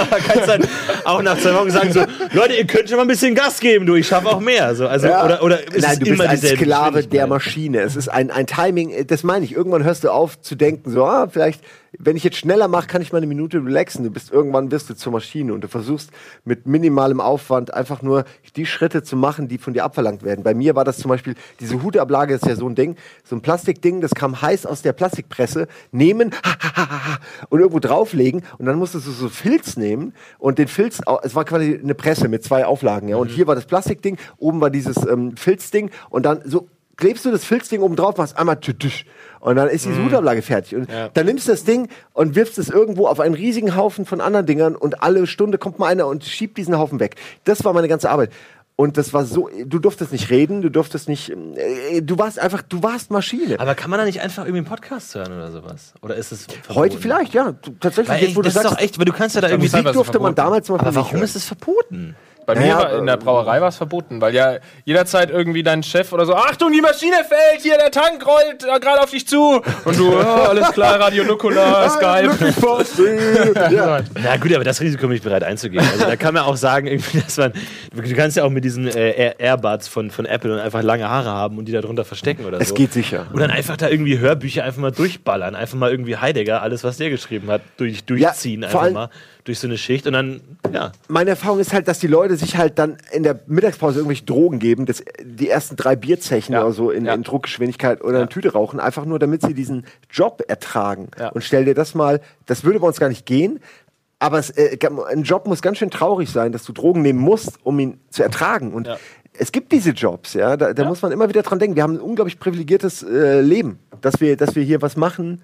[0.00, 0.62] aber kannst dann
[1.04, 3.84] auch nach zwei Wochen sagen so, Leute, ihr könnt schon mal ein bisschen Gas geben,
[3.86, 4.74] du, ich schaffe auch mehr.
[4.76, 5.24] So, also, Ja.
[5.24, 7.26] oder, oder ist Nein, es du bist immer ein dieselbe Sklave der?
[7.26, 7.80] Maschine.
[7.80, 9.52] Es ist ein, ein Timing, äh, das meine ich.
[9.52, 11.62] Irgendwann hörst du auf zu denken, so, ah, vielleicht,
[11.98, 14.04] wenn ich jetzt schneller mache, kann ich mal eine Minute relaxen.
[14.04, 16.10] Du bist irgendwann wirst du zur Maschine und du versuchst
[16.44, 18.24] mit minimalem Aufwand einfach nur
[18.56, 20.42] die Schritte zu machen, die von dir abverlangt werden.
[20.42, 23.42] Bei mir war das zum Beispiel, diese Hutablage ist ja so ein Ding, so ein
[23.42, 26.32] Plastikding, das kam heiß aus der Plastikpresse, nehmen
[27.48, 31.44] und irgendwo drauflegen und dann musstest du so Filz nehmen und den Filz, es war
[31.44, 34.96] quasi eine Presse mit zwei Auflagen, ja, und hier war das Plastikding, oben war dieses
[35.06, 36.68] ähm, Filzding und dann so
[37.00, 39.04] klebst du das Filzding oben drauf, machst einmal tütüsch
[39.40, 40.76] und dann ist diese Hutablage fertig.
[40.76, 44.20] Und dann nimmst du das Ding und wirfst es irgendwo auf einen riesigen Haufen von
[44.20, 47.16] anderen Dingern und alle Stunde kommt mal einer und schiebt diesen Haufen weg.
[47.44, 48.30] Das war meine ganze Arbeit.
[48.76, 52.62] Und das war so, du durftest nicht reden, du durftest nicht, äh, du warst einfach,
[52.62, 53.60] du warst Maschine.
[53.60, 55.92] Aber kann man da nicht einfach irgendwie einen Podcast hören oder sowas?
[56.00, 56.74] Oder ist es verboten?
[56.76, 58.08] Heute vielleicht, ja, du, tatsächlich.
[58.08, 59.68] Weil, jetzt, wo du das ist sagst, doch echt, weil du kannst ja da irgendwie...
[59.68, 61.22] Musik was durfte man damals Beispiel Aber warum hören.
[61.24, 62.16] ist es verboten?
[62.54, 65.82] Bei mir war, in der ähm, Brauerei war es verboten, weil ja jederzeit irgendwie dein
[65.82, 69.26] Chef oder so, Achtung, die Maschine fällt, hier der Tank rollt äh, gerade auf dich
[69.26, 69.60] zu.
[69.84, 72.30] Und du, ja, alles klar, Radio Nukular, Skype.
[73.74, 74.00] ja.
[74.22, 75.84] Na gut, aber das Risiko bin ich bereit einzugehen.
[75.92, 77.52] Also da kann man auch sagen, irgendwie, dass man.
[77.94, 81.08] Du kannst ja auch mit diesen äh, Air Airbuds von, von Apple und einfach lange
[81.08, 82.74] Haare haben und die da drunter verstecken oder Es so.
[82.74, 83.26] geht sicher.
[83.32, 85.54] Und dann einfach da irgendwie Hörbücher einfach mal durchballern.
[85.54, 88.64] Einfach mal irgendwie Heidegger, alles, was der geschrieben hat, durch, durchziehen.
[88.68, 89.10] vor einfach mal
[89.44, 90.40] durch so eine Schicht und dann,
[90.72, 90.92] ja.
[91.08, 94.58] meine Erfahrung ist halt, dass die Leute sich halt dann in der Mittagspause irgendwelche Drogen
[94.58, 96.62] geben, das, die ersten drei Bierzechen Ja.
[96.62, 97.14] oder so in, Ja.
[97.14, 101.08] in Druckgeschwindigkeit oder eine Tüte rauchen, einfach nur damit sie diesen Job ertragen.
[101.18, 101.28] Ja.
[101.30, 103.60] Und stell dir das mal, das würde bei uns gar nicht gehen,
[104.18, 104.76] aber es, äh,
[105.08, 108.22] ein Job muss ganz schön traurig sein, dass du Drogen nehmen musst, um ihn zu
[108.22, 108.74] ertragen.
[108.74, 108.98] Und Ja.
[109.32, 111.76] es gibt diese Jobs, ja, da, da muss man immer wieder dran denken.
[111.76, 115.42] Wir haben ein unglaublich privilegiertes äh, Leben, dass wir, dass wir hier was machen,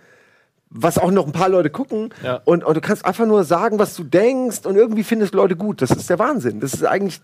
[0.70, 2.40] was auch noch ein paar Leute gucken Ja.
[2.44, 5.80] und, und du kannst einfach nur sagen, was du denkst und irgendwie findest Leute gut.
[5.82, 6.60] Das ist der Wahnsinn.
[6.60, 7.20] Das ist eigentlich,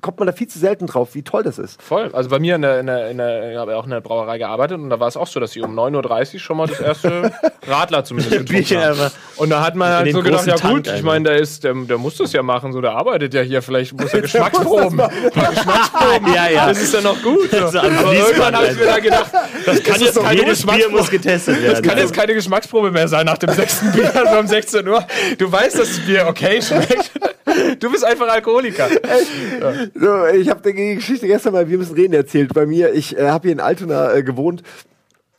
[0.00, 1.80] kommt man da viel zu selten drauf, wie toll das ist.
[1.80, 2.10] Voll.
[2.12, 4.38] Also bei mir in der, in der, in der ich habe auch in der Brauerei
[4.38, 6.80] gearbeitet und da war es auch so, dass sie um 9.30 Uhr schon mal das
[6.80, 7.32] erste
[7.66, 11.02] Radler zumindest getrunken einfach Und da hat man halt so gedacht, ja Tank gut, ich
[11.02, 13.98] meine, der ist, der, der muss das ja machen, so der arbeitet ja hier, vielleicht
[13.98, 14.98] muss er Geschmacksproben.
[14.98, 16.28] Geschmacksproben.
[16.34, 16.66] Ja, ja.
[16.66, 17.50] Das ist ja noch gut.
[17.50, 17.78] So.
[17.78, 19.30] Aber irgendwann habe ich mir da gedacht,
[19.64, 21.82] das kann jetzt keine Jedes Bier Geschmacksprobe muss getestet das werden.
[21.84, 25.06] kann jetzt keine Geschmacksprobe mehr sein nach dem sechsten Bier also um 16 Uhr.
[25.38, 27.10] Du weißt, dass das Bier okay schmeckt.
[27.78, 28.88] Du bist einfach Alkoholiker.
[29.94, 32.54] So, ich habe die Geschichte gestern mal, wir müssen reden, erzählt.
[32.54, 34.62] Bei mir, ich äh, habe hier in Altona äh, gewohnt.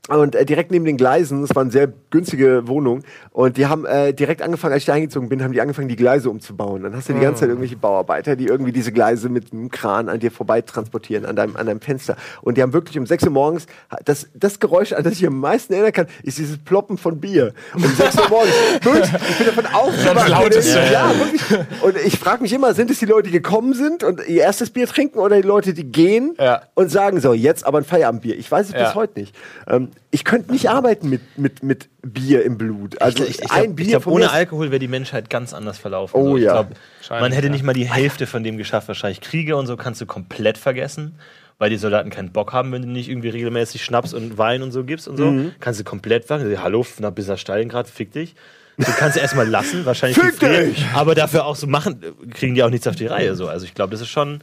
[0.10, 3.86] Und äh, direkt neben den Gleisen, es war eine sehr günstige Wohnung, und die haben
[3.86, 6.84] äh, direkt angefangen, als ich da eingezogen bin, haben die angefangen, die Gleise umzubauen.
[6.84, 10.10] Dann hast du die ganze Zeit irgendwelche Bauarbeiter, die irgendwie diese Gleise mit einem Kran
[10.10, 12.18] an dir vorbei transportieren, an deinem, an deinem Fenster.
[12.41, 13.68] Und die haben wirklich um 6 Uhr morgens,
[14.05, 17.53] das, das Geräusch, an das ich am meisten erinnern kann, ist dieses Ploppen von Bier.
[17.76, 18.53] Um 6 Uhr morgens.
[18.84, 20.30] Wirklich, ich bin davon aufgewacht.
[20.30, 20.80] lauteste.
[20.91, 21.41] Ja, wirklich.
[21.82, 24.70] Und ich frage mich immer, sind es die Leute, die gekommen sind und ihr erstes
[24.70, 26.62] Bier trinken oder die Leute, die gehen Ja.
[26.76, 28.38] und sagen so, jetzt aber ein Feierabendbier?
[28.38, 28.86] Ich weiß es Ja.
[28.86, 29.36] bis heute nicht.
[29.68, 33.01] Ähm, ich könnte nicht arbeiten mit, mit, mit Bier im Blut.
[33.01, 35.77] Also ich, ich ein glaub, Bier ich glaub, ohne Alkohol wäre die Menschheit ganz anders
[35.77, 36.19] verlaufen.
[36.19, 36.63] Oh ich ja.
[36.63, 36.67] glaub,
[37.09, 37.53] man hätte ja.
[37.53, 38.87] nicht mal die Hälfte von dem geschafft.
[38.87, 41.15] Wahrscheinlich Kriege und so kannst du komplett vergessen,
[41.59, 44.71] weil die Soldaten keinen Bock haben, wenn du nicht irgendwie regelmäßig Schnaps und Wein und
[44.71, 45.25] so gibst und so.
[45.25, 45.51] Mhm.
[45.59, 48.35] Kannst du komplett sagen, hallo, na, bis nach Stalingrad, fick dich.
[48.79, 50.85] Du kannst du erstmal lassen, wahrscheinlich Fick dich!
[50.93, 52.01] aber dafür auch so machen,
[52.33, 53.35] kriegen die auch nichts auf die Reihe.
[53.35, 53.49] So.
[53.49, 54.39] Also ich glaube, das ist schon,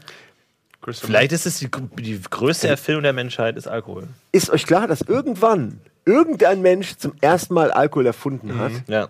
[0.92, 1.68] vielleicht ist es die,
[2.00, 4.04] die größte Erfindung der Menschheit, ist Alkohol.
[4.32, 8.70] Ist euch klar, dass irgendwann irgendein Mensch zum ersten Mal Alkohol erfunden hat?
[8.86, 9.08] Ja.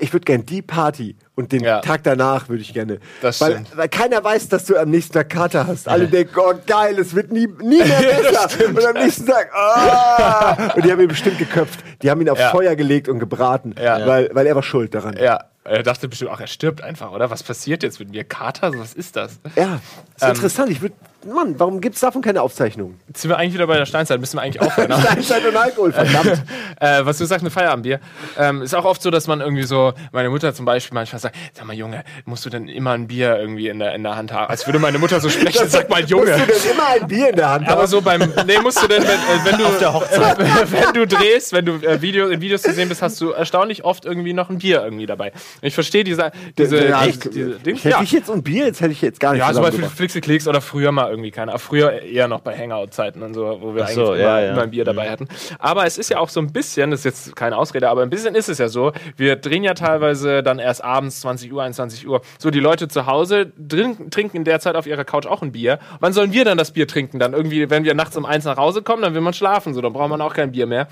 [0.00, 1.80] Ich würde gerne die Party und den Ja.
[1.82, 2.98] Tag danach würde ich gerne.
[3.20, 3.76] Das weil, stimmt.
[3.76, 5.86] weil keiner weiß, dass du am nächsten Tag Kater hast.
[5.86, 8.48] Alle denken, oh geil, es wird nie, nie mehr besser.
[8.68, 10.72] und am nächsten Tag, ah!
[10.74, 11.80] Und die haben ihn bestimmt geköpft.
[12.02, 12.50] Die haben ihn aufs Ja.
[12.50, 14.06] Feuer gelegt und gebraten, Ja.
[14.06, 15.16] weil, weil er war schuld daran.
[15.18, 15.44] Ja,
[15.76, 17.30] er dachte bestimmt, ach, er stirbt einfach, oder?
[17.30, 18.24] Was passiert jetzt mit mir?
[18.24, 18.72] Kater?
[18.78, 19.38] Was ist das?
[19.56, 19.80] Ja,
[20.16, 20.30] ist Ähm.
[20.30, 20.70] interessant.
[20.70, 20.94] Ich würde,
[21.26, 22.94] Mann, warum gibt es davon keine Aufzeichnung?
[23.06, 24.90] Jetzt sind wir eigentlich wieder bei der Steinzeit, müssen wir eigentlich aufhören.
[24.90, 26.42] aber- Steinzeit und Alkohol, verdammt.
[26.80, 28.00] äh, was du sagst, ein Feierabendbier.
[28.38, 31.36] Ähm, ist auch oft so, dass man irgendwie so, meine Mutter zum Beispiel manchmal sagt,
[31.52, 34.32] sag mal Junge, musst du denn immer ein Bier irgendwie in der, in der Hand
[34.32, 34.48] haben?
[34.48, 36.38] Als würde meine Mutter so sprechen, sag mal Junge.
[36.38, 37.88] Musst du denn immer ein Bier in der Hand Aber haben?
[37.88, 40.38] so beim, nee, musst du denn, wenn, äh, wenn du, Auf der Hochzeit.
[40.70, 43.84] wenn du drehst, wenn du äh, Video, in Videos zu sehen bist, hast du erstaunlich
[43.84, 45.32] oft irgendwie noch ein Bier irgendwie dabei.
[45.60, 48.02] Ich verstehe diese, diese, ja, diese, diese ich, Dings, hätte ja.
[48.02, 49.96] ich jetzt ein Bier, jetzt hätte ich jetzt gar nicht Ja, so bei zusammengebracht.
[49.98, 51.58] Flixiklicks oder früher mal irgendwie keiner.
[51.58, 54.62] Früher eher noch bei Hangout-Zeiten und so, wo wir Ach eigentlich so, immer, ja, immer
[54.62, 55.28] ein Bier dabei hatten.
[55.58, 58.10] Aber es ist ja auch so ein bisschen, das ist jetzt keine Ausrede, aber ein
[58.10, 62.06] bisschen ist es ja so, wir drehen ja teilweise dann erst abends 20 Uhr, 21
[62.06, 62.20] Uhr.
[62.38, 65.52] So, die Leute zu Hause drin, trinken in der Zeit auf ihrer Couch auch ein
[65.52, 65.78] Bier.
[66.00, 67.18] Wann sollen wir dann das Bier trinken?
[67.18, 69.80] Dann irgendwie, wenn wir nachts um eins nach Hause kommen, dann will man schlafen, so,
[69.80, 70.88] dann braucht man auch kein Bier mehr.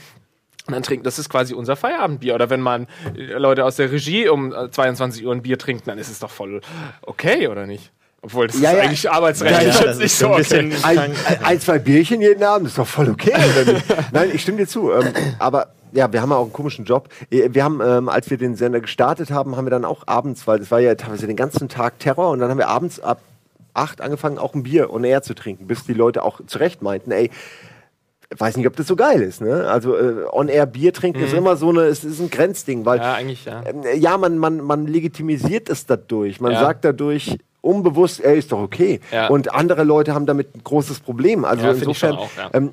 [0.69, 2.35] Und dann trinken, das ist quasi unser Feierabendbier.
[2.35, 5.85] Oder wenn man äh, Leute aus der Regie um äh, 22 Uhr ein Bier trinken,
[5.87, 6.61] dann ist es doch voll
[7.01, 7.91] okay, oder nicht?
[8.23, 8.83] Obwohl, das Ja, ist ja.
[8.83, 10.73] eigentlich arbeitsrechtlich Ja, ja, jetzt nicht so okay.
[10.83, 11.12] Ein,
[11.45, 13.33] ein, zwei Bierchen jeden Abend ist doch voll okay?
[14.12, 14.91] Nein, ich stimme dir zu.
[14.93, 17.09] Ähm, aber ja, wir haben ja auch einen komischen Job.
[17.31, 20.47] Äh, Wir haben, ähm, als wir den Sender gestartet haben, haben wir dann auch abends,
[20.47, 23.21] weil das war ja teilweise den ganzen Tag Terror, und dann haben wir abends ab
[23.75, 27.12] acht angefangen, auch ein Bier und Air zu trinken, bis die Leute auch zurecht meinten,
[27.12, 27.31] ey,
[28.37, 29.41] weiß nicht, ob das so geil ist.
[29.41, 29.69] Ne?
[29.71, 33.14] Also äh, on-air Bier trinken ist immer so eine, es ist ein Grenzding, weil Ja,
[33.14, 33.62] eigentlich, ja.
[33.64, 36.41] ähm, ja, man, man, man legitimisiert es dadurch.
[36.41, 36.59] Man Ja.
[36.61, 37.39] sagt dadurch
[37.69, 39.01] unbewusst, er ist doch okay.
[39.12, 39.29] Ja.
[39.29, 41.45] Und andere Leute haben damit ein großes Problem.
[41.45, 42.51] Also Ja, ich insofern, schon auch, ja.
[42.55, 42.71] ähm,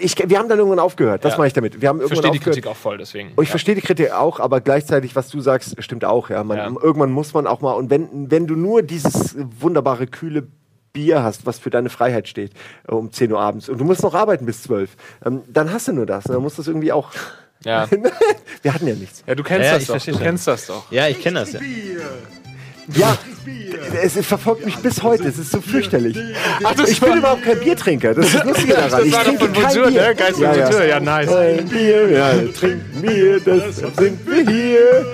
[0.00, 1.24] ich, wir haben dann irgendwann aufgehört.
[1.24, 1.38] Das Ja.
[1.38, 1.80] meine ich damit.
[1.80, 2.54] Wir haben Ich irgendwann verstehe die aufgehört.
[2.56, 3.28] Kritik auch voll, deswegen.
[3.36, 3.52] Und ich ja.
[3.52, 6.28] verstehe die Kritik auch, aber gleichzeitig, was du sagst, stimmt auch.
[6.28, 6.66] Ja, man, Ja.
[6.82, 10.48] Irgendwann muss man auch mal, und wenn, wenn du nur dieses wunderbare, kühle
[10.92, 12.52] Bier hast, was für deine Freiheit steht,
[12.88, 15.86] äh, um 10 Uhr abends, und du musst noch arbeiten bis 12, ähm, dann hast
[15.86, 16.24] du nur das.
[16.24, 17.10] Dann musst du das irgendwie auch.
[17.64, 17.86] Ja.
[18.62, 19.22] Wir hatten ja nichts.
[19.26, 19.92] ja, du kennst das ich doch.
[19.94, 20.26] verstehe Du schon.
[20.26, 20.90] kennst das doch.
[20.90, 21.60] Ja, ich kenne das ja.
[22.94, 23.16] Ja,
[24.02, 25.28] es, es verfolgt mich bis heute.
[25.28, 26.16] Es ist so fürchterlich.
[26.86, 28.14] ich bin überhaupt kein Biertrinker.
[28.14, 28.90] Das ist das Lustige daran.
[28.90, 30.02] Das ich trinke kein Bonjour, Bier.
[30.02, 30.14] ne?
[30.14, 30.84] Geist ja, ja.
[30.84, 31.32] Ja, nice.
[31.32, 35.06] Ein Bier, ja, trinken Bier, deshalb sind wir hier.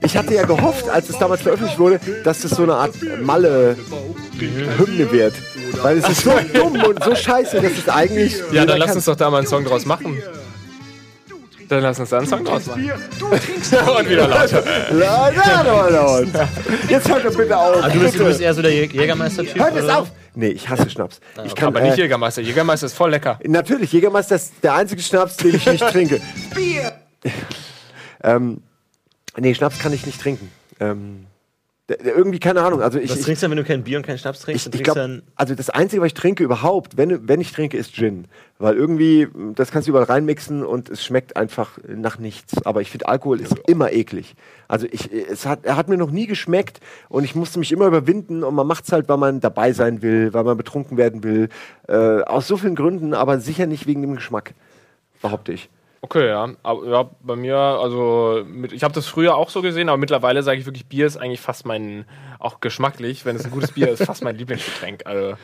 [0.00, 5.12] Ich hatte ja gehofft, als es damals veröffentlicht wurde, dass das so eine Art Malle-Hymne
[5.12, 5.34] wird.
[5.82, 8.36] Weil es ist so dumm und so scheiße, dass es eigentlich.
[8.52, 10.16] Ja, dann lass uns doch da mal einen Song draus machen.
[11.68, 12.90] Dann lass uns da einen Song draus machen.
[13.20, 14.64] Und wieder lauter.
[14.92, 16.48] Ja, ja, ja, ja.
[16.88, 17.82] Jetzt hört doch bitte auf.
[17.82, 19.58] Ah, du, bist, du bist eher so der Jä- Jägermeister-Typ?
[19.58, 20.10] Hört es auf!
[20.34, 21.20] Nee, ich hasse Schnaps.
[21.44, 22.42] Ich kann, Aber äh, nicht Jägermeister.
[22.42, 23.38] Jägermeister ist voll lecker.
[23.44, 26.20] Natürlich, Jägermeister ist der einzige Schnaps, den ich nicht trinke.
[26.54, 26.92] Bier!
[28.22, 28.62] ähm,
[29.36, 30.50] nee, Schnaps kann ich nicht trinken.
[30.80, 31.26] Ähm,
[31.88, 32.82] irgendwie, keine Ahnung.
[32.82, 34.66] Also ich, Was trinkst du dann, wenn du kein Bier und keinen Schnaps trinkst?
[34.66, 37.50] ich, ich trinkst du dann also das Einzige, was ich trinke überhaupt, wenn, wenn ich
[37.50, 38.26] trinke, ist Gin.
[38.58, 42.62] Weil irgendwie, das kannst du überall reinmixen und es schmeckt einfach nach nichts.
[42.66, 44.34] Aber ich finde, Alkohol ist immer eklig.
[44.66, 47.86] Also ich, es hat, er hat mir noch nie geschmeckt und ich musste mich immer
[47.86, 51.22] überwinden und man macht es halt, weil man dabei sein will, weil man betrunken werden
[51.22, 51.48] will.
[51.88, 54.52] Äh, aus so vielen Gründen, aber sicher nicht wegen dem Geschmack,
[55.22, 55.70] behaupte ich.
[56.00, 56.48] Okay, ja.
[56.62, 60.42] Aber ja, bei mir, also mit, ich habe das früher auch so gesehen, aber mittlerweile
[60.42, 62.04] sage ich wirklich, Bier ist eigentlich fast mein,
[62.38, 65.06] auch geschmacklich, wenn es ein gutes Bier ist, fast mein Lieblingsgetränk.
[65.06, 65.36] Also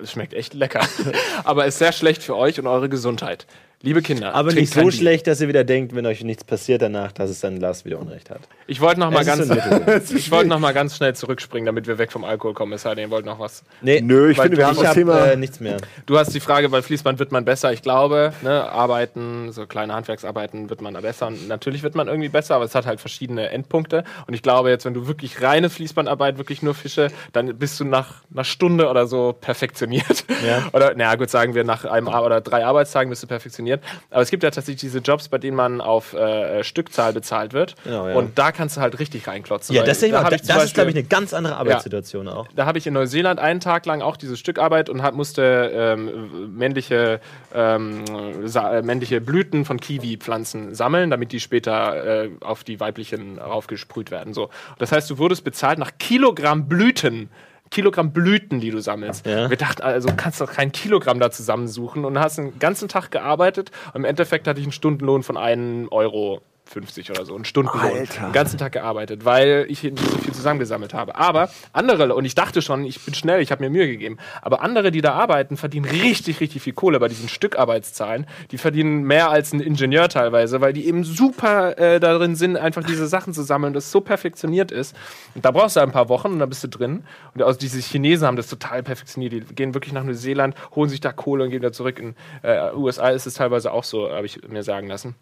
[0.00, 0.80] es schmeckt echt lecker.
[1.44, 3.46] aber ist sehr schlecht für euch und eure Gesundheit.
[3.82, 4.34] Liebe Kinder.
[4.34, 7.40] aber nicht so schlecht, dass ihr wieder denkt, wenn euch nichts passiert danach, dass es
[7.40, 8.40] dann Lars wieder Unrecht hat.
[8.68, 9.50] Ich wollte noch mal ganz,
[10.14, 12.72] ich wollte noch mal ganz schnell zurückspringen, damit wir weg vom Alkohol kommen.
[12.74, 13.64] Es sei denn, ihr wollt noch was.
[13.80, 15.26] Nee, Nö, ich finde, wir haben ich das habe Thema.
[15.26, 15.78] äh, nichts mehr.
[16.06, 17.72] Du hast die Frage, bei Fließband wird man besser.
[17.72, 21.26] Ich glaube, ne, Arbeiten, so kleine Handwerksarbeiten wird man besser.
[21.26, 24.04] Und natürlich wird man irgendwie besser, aber es hat halt verschiedene Endpunkte.
[24.28, 27.84] Und ich glaube, jetzt, wenn du wirklich reine Fließbandarbeit, wirklich nur Fische, dann bist du
[27.84, 30.24] nach einer Stunde oder so perfektioniert.
[30.46, 30.68] Ja.
[30.72, 33.71] Oder, naja, gut, sagen wir, nach einem oder drei Arbeitstagen bist du perfektioniert.
[34.10, 37.74] Aber es gibt ja tatsächlich diese Jobs, bei denen man auf äh, Stückzahl bezahlt wird.
[37.84, 38.14] Genau, ja.
[38.14, 39.74] Und da kannst du halt richtig reinklotzen.
[39.74, 42.28] Ja, das, ist, da da das, das ist glaube ich, Beispiel- eine ganz andere Arbeitssituation
[42.28, 42.48] auch.
[42.54, 46.56] da habe ich in Neuseeland einen Tag lang auch diese Stückarbeit und hab, musste ähm,
[46.56, 47.20] männliche,
[47.54, 48.04] ähm,
[48.44, 54.34] äh, männliche Blüten von Kiwi-Pflanzen sammeln, damit die später äh, auf die weiblichen raufgesprüht werden.
[54.34, 54.50] So.
[54.78, 57.30] Das heißt, du wurdest bezahlt nach Kilogramm Blüten.
[57.72, 59.26] Kilogramm Blüten, die du sammelst.
[59.26, 59.50] Ja.
[59.50, 63.10] Wir dachten also, du kannst doch kein Kilogramm da zusammensuchen und hast einen ganzen Tag
[63.10, 63.72] gearbeitet.
[63.94, 67.82] Und Im Endeffekt hatte ich einen Stundenlohn von 1 Euro 50 oder so, einen Stundenlohn.
[67.82, 68.26] Alter.
[68.26, 71.16] Den ganzen Tag gearbeitet, weil ich nicht so viel zusammengesammelt habe.
[71.16, 74.62] Aber andere, und ich dachte schon, ich bin schnell, ich habe mir Mühe gegeben, aber
[74.62, 78.26] andere, die da arbeiten, verdienen richtig, richtig viel Kohle bei diesen Stückarbeitszahlen.
[78.50, 82.84] Die verdienen mehr als ein Ingenieur teilweise, weil die eben super äh, darin sind, einfach
[82.84, 84.96] diese Sachen zu sammeln, das so perfektioniert ist.
[85.34, 87.04] Und da brauchst du ein paar Wochen und dann bist du drin.
[87.34, 89.32] Und also diese Chinesen haben das total perfektioniert.
[89.32, 91.98] Die gehen wirklich nach Neuseeland, holen sich da Kohle und gehen wieder zurück.
[91.98, 95.14] In äh, USA ist es teilweise auch so, habe ich mir sagen lassen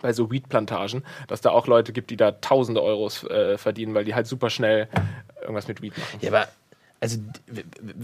[0.00, 4.04] bei so Weed-Plantagen, dass da auch Leute gibt, die da tausende Euros äh, verdienen, weil
[4.04, 4.88] die halt super schnell
[5.40, 6.18] irgendwas mit Weed machen.
[6.20, 6.48] Ja, aber
[7.00, 7.18] also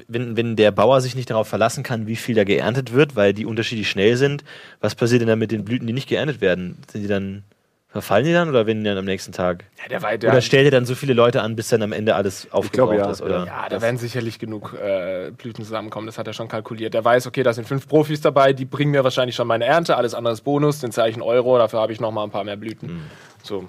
[0.08, 3.32] wenn, wenn der Bauer sich nicht darauf verlassen kann, wie viel da geerntet wird, weil
[3.32, 4.44] die unterschiedlich schnell sind,
[4.80, 6.76] was passiert denn dann mit den Blüten, die nicht geerntet werden?
[6.92, 7.42] Sind die dann,
[7.90, 9.64] verfallen die dann oder werden die dann am nächsten Tag?
[9.82, 11.92] Ja, der war, der, Oder stellt er dann so viele Leute an, bis dann am
[11.92, 13.10] Ende alles aufgebraucht ja.
[13.10, 13.22] ist?
[13.22, 13.46] Oder?
[13.46, 16.94] ja, da werden sicherlich genug äh, Blüten zusammenkommen, das hat er schon kalkuliert.
[16.94, 19.96] Der weiß, okay, da sind fünf Profis dabei, die bringen mir wahrscheinlich schon meine Ernte,
[19.96, 22.56] alles andere ist Bonus, den einen Euro, dafür habe ich noch mal ein paar mehr
[22.56, 23.02] Blüten.
[23.42, 23.68] So,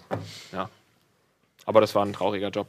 [0.52, 0.70] ja.
[1.66, 2.68] Aber das war ein trauriger Job.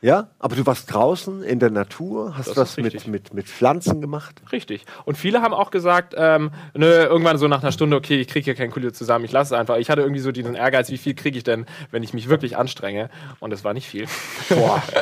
[0.00, 4.00] Ja, aber du warst draußen in der Natur, hast Das was mit, mit, mit Pflanzen
[4.00, 4.40] gemacht.
[4.52, 4.84] Richtig.
[5.04, 8.44] Und viele haben auch gesagt, ähm, nö, irgendwann so nach einer Stunde, okay, ich kriege
[8.44, 9.76] hier kein Kulio zusammen, ich lasse es einfach.
[9.78, 12.56] Ich hatte irgendwie so diesen Ehrgeiz, wie viel kriege ich denn, wenn ich mich wirklich
[12.56, 13.10] anstrenge?
[13.40, 14.06] Und es war nicht viel.
[14.48, 14.82] Boah.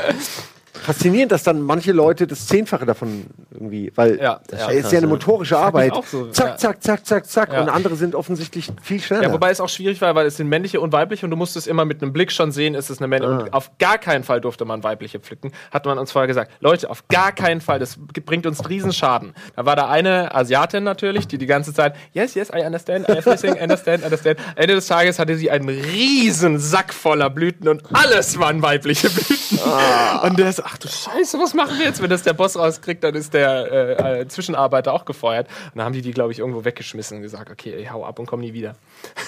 [0.83, 4.99] Faszinierend, dass dann manche Leute das Zehnfache davon irgendwie, weil Ja, das ja, ist ja
[4.99, 5.93] eine motorische Arbeit.
[6.07, 6.57] so, zack, ja.
[6.57, 7.51] zack, zack, zack, zack.
[7.51, 9.25] Und andere sind offensichtlich viel schneller.
[9.25, 11.67] Ja, wobei es auch schwierig war, weil es sind männliche und weibliche und du musstest
[11.67, 13.35] immer mit einem Blick schon sehen, ist es eine männliche.
[13.35, 13.43] Ah.
[13.45, 16.51] Und auf gar keinen Fall durfte man weibliche pflücken, hat man uns vorher gesagt.
[16.61, 19.35] Leute, auf gar keinen Fall, das bringt uns riesen Schaden.
[19.55, 23.55] Da war da eine Asiatin natürlich, die die ganze Zeit, yes, yes, I understand, everything,
[23.61, 24.39] understand, understand.
[24.57, 29.59] Ende des Tages hatte sie einen riesen Sack voller Blüten und alles waren weibliche Blüten.
[29.65, 30.27] Ah.
[30.27, 32.03] Und der ist, ach du Scheiße, was machen wir jetzt?
[32.03, 35.47] Wenn das der Boss rauskriegt, dann ist der äh, äh, Zwischenarbeiter auch gefeuert.
[35.67, 38.19] Und dann haben die die, glaube ich, irgendwo weggeschmissen und gesagt, okay, ey, hau ab
[38.19, 38.75] und komm nie wieder.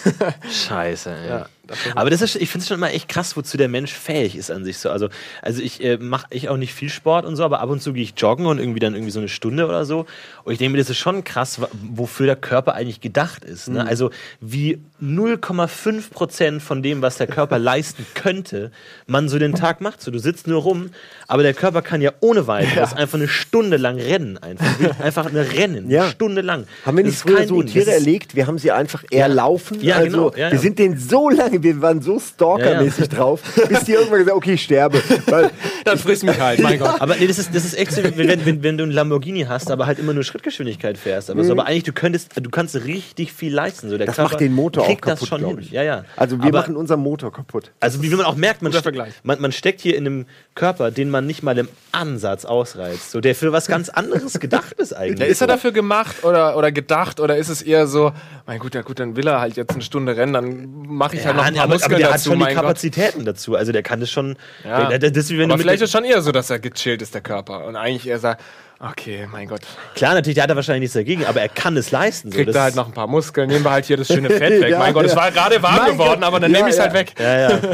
[0.50, 1.28] Scheiße, ey.
[1.28, 1.46] Ja,
[1.94, 4.50] Aber das ist, ich finde es schon immer echt krass, wozu der Mensch fähig ist
[4.50, 4.90] an sich so.
[4.90, 5.08] Also,
[5.42, 7.92] also ich äh, mache ich auch nicht viel Sport und so, aber ab und zu
[7.92, 10.06] gehe ich joggen und irgendwie dann irgendwie so eine Stunde oder so.
[10.44, 11.60] Und ich denke mir, das ist schon krass,
[11.92, 13.68] wofür der Körper eigentlich gedacht ist.
[13.68, 13.86] Ne?
[13.86, 14.10] Also
[14.40, 18.70] wie 0,5 Prozent von dem, was der Körper leisten könnte,
[19.06, 20.00] man so den Tag macht.
[20.02, 20.90] So, du sitzt nur rum,
[21.26, 24.38] aber der Körper kann ja ohne weiteres einfach eine Stunde lang rennen.
[24.38, 26.02] Einfach, einfach eine Rennen, Ja.
[26.02, 26.66] eine Stunde lang.
[26.84, 27.70] Haben wir nicht früher so Ding.
[27.72, 28.34] Tiere erlegt?
[28.34, 29.80] Wir haben sie einfach erlaufen.
[29.80, 30.30] Ja, also, genau.
[30.30, 30.58] Ja, Wir ja.
[30.58, 34.62] sind denen so lange, wir waren so stalkermäßig drauf, bis die irgendwann gesagt okay, ich
[34.62, 35.00] sterbe.
[35.26, 35.50] Weil,
[35.84, 37.00] Dann friss mich halt, mein Gott.
[37.00, 39.70] Aber nee, das ist, das ist echt so, wenn, wenn, wenn du einen Lamborghini hast,
[39.70, 41.30] aber halt immer nur Schrittgeschwindigkeit fährst.
[41.30, 43.88] Aber, so, aber eigentlich, du könntest, du kannst richtig viel leisten.
[43.88, 44.08] So, der Mhm.
[44.08, 45.64] das Körper macht den Motor auch kriegt das kaputt, schon glaube hin.
[45.64, 45.70] ich.
[45.70, 46.04] Ja, ja.
[46.16, 47.72] Also wir aber, machen unseren Motor kaputt.
[47.80, 48.92] also wie man auch merkt, man, Guter
[49.22, 53.10] man, man steckt hier in einem Körper, den man nicht mal im Ansatz ausreizt.
[53.10, 55.28] So, der für was ganz anderes gedacht ist eigentlich.
[55.28, 58.12] Ist er dafür gemacht oder, oder gedacht oder ist es eher so,
[58.46, 61.24] mein gut, ja gut, dann will er halt jetzt eine Stunde rennen, dann mache ich
[61.26, 62.62] halt noch Paar aber, aber der hat dazu, schon die mein Gott.
[62.64, 63.54] Kapazitäten dazu.
[63.56, 64.36] Also der kann das schon.
[64.64, 64.96] Ja.
[64.96, 67.14] Der, das wie wenn Aber vielleicht ist es schon eher so, dass er gechillt ist,
[67.14, 67.64] der Körper.
[67.66, 68.40] Und eigentlich eher sagt,
[68.80, 69.62] okay, mein Gott,
[69.94, 72.30] Klar, natürlich, der hat da wahrscheinlich nichts dagegen, aber er kann es leisten.
[72.30, 72.36] So.
[72.36, 74.60] kriegt Das er halt noch ein paar Muskeln, nehmen wir halt hier das schöne Fett
[74.62, 74.70] weg.
[74.70, 76.24] Ja, mein Gott, es war gerade warm Mein geworden, Gott.
[76.28, 77.14] aber dann Ja, nehme ich es halt weg.
[77.18, 77.60] Ja, ja.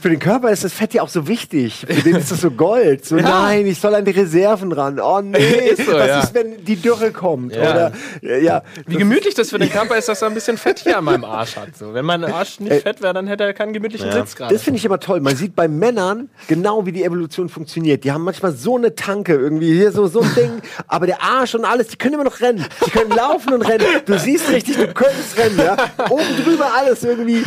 [0.00, 1.84] Für den Körper ist das Fett ja auch so wichtig.
[1.88, 3.04] Für den ist das so Gold.
[3.04, 5.00] So, nein, ich soll an die Reserven ran.
[5.00, 6.20] Oh nee, Ist so, was ja.
[6.20, 7.54] ist, wenn die Dürre kommt?
[7.54, 7.62] Ja.
[7.70, 7.92] Oder,
[8.22, 8.62] ja, ja.
[8.86, 11.24] Wie gemütlich das für den Körper ist, dass er ein bisschen Fett hier an meinem
[11.38, 11.76] Arsch hat.
[11.76, 14.54] So, wenn mein Arsch nicht fett wäre, dann hätte er keinen gemütlichen Sitz gerade.
[14.54, 15.20] Das finde ich immer toll.
[15.20, 18.04] Man sieht bei Männern genau, wie die Evolution funktioniert.
[18.04, 20.50] Die haben manchmal so eine Tanke irgendwie hier so so ein Ding,
[20.86, 22.64] aber der Arsch und alles, die können immer noch rennen.
[22.86, 23.84] Die können laufen und rennen.
[24.06, 25.76] Du siehst richtig, du könntest rennen, ja.
[26.08, 27.42] Oben drüber alles irgendwie.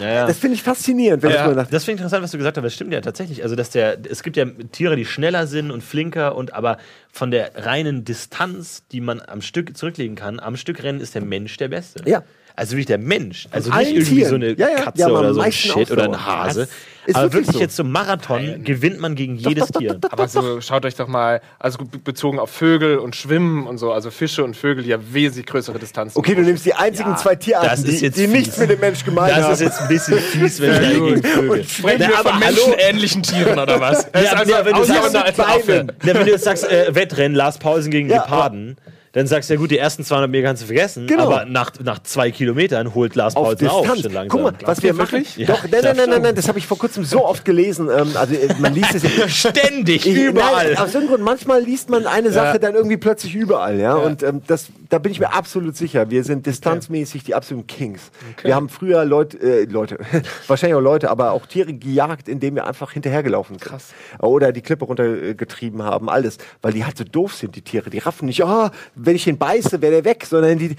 [0.00, 0.26] Ja, ja.
[0.26, 1.46] Das finde ich faszinierend, wenn ich Ja.
[1.46, 2.64] mal nach Das finde ich interessant, was du gesagt hast.
[2.64, 3.42] Das stimmt ja tatsächlich.
[3.42, 6.76] Also, dass der, es gibt ja Tiere, die schneller sind und flinker und aber
[7.10, 11.22] von der reinen Distanz, die man am Stück zurücklegen kann, am Stück rennen ist der
[11.22, 12.02] Mensch der Beste.
[12.08, 12.22] Ja.
[12.58, 13.46] Also wirklich der Mensch.
[13.50, 14.28] Also nicht irgendwie Tieren.
[14.30, 14.74] so eine Ja, ja.
[14.84, 16.26] Katze am oder so ein Shit oder ein.
[16.26, 16.60] Hase.
[17.06, 17.60] Das ist aber wirklich wirklich so.
[17.60, 19.96] jetzt so Marathon gewinnt man gegen jedes Tier.
[20.10, 23.92] Aber so, schaut euch doch mal, also be- bezogen auf Vögel und Schwimmen und so,
[23.92, 26.18] also Fische und Vögel, die ja wesentlich größere Distanzen.
[26.18, 28.70] Okay, du nimmst die einzigen Ja, zwei Tierarten, das ist die, jetzt die nichts mit
[28.70, 29.52] dem Mensch gemein Das haben.
[29.52, 31.64] ist jetzt ein bisschen fies, wenn ich da gegen Vögel.
[31.64, 34.08] Sprechen Na, wir aber von menschenähnlichen Tieren oder was?
[34.14, 35.14] Ja, also ja, wenn du sagst.
[35.14, 38.78] Ja, wenn du jetzt sagst, äh, Wettrennen, Lars Pausen gegen Ja, Geparden,
[39.16, 41.24] dann sagst du ja gut, die ersten 200 Meter kannst du vergessen, Genau.
[41.24, 43.80] aber nach, nach zwei Kilometern holt Lars auf Pausen auf.
[43.82, 44.02] Distanz.
[44.02, 44.28] schon langsam.
[44.42, 45.12] Guck mal, was wir machen.
[45.12, 45.36] wirklich?
[45.36, 47.88] Ja, Doch, nein, nein, nein, nein, nein, das habe ich vor kurzem so oft gelesen.
[47.88, 50.66] Ähm, also äh, man liest es ja Ständig, Ich- überall.
[50.74, 53.94] Nein, aus irgendeinem Grund, manchmal liest man eine Sache dann irgendwie plötzlich überall, ja.
[53.94, 56.10] Und ähm, das, da bin ich mir absolut sicher.
[56.10, 58.10] Wir sind distanzmäßig die absoluten Kings.
[58.42, 59.98] Wir haben früher Leute, äh, Leute,
[60.46, 63.66] wahrscheinlich auch Leute, aber auch Tiere gejagt, indem wir einfach hinterhergelaufen sind.
[63.68, 63.94] Krass.
[64.20, 66.36] Oder die Klippe runtergetrieben haben, alles.
[66.60, 67.88] Weil die halt so doof sind, die Tiere.
[67.88, 68.70] Die raffen nicht, ah,
[69.06, 70.76] wenn ich ihn beiße, wäre der weg, sondern die,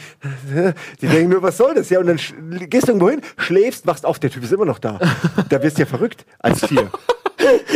[1.02, 1.90] die denken nur, was soll das?
[1.90, 2.20] Ja, und dann
[2.70, 5.00] gehst du irgendwo hin, schläfst, wachst auf, der Typ ist immer noch da.
[5.50, 6.92] Da wirst du ja verrückt als Tier.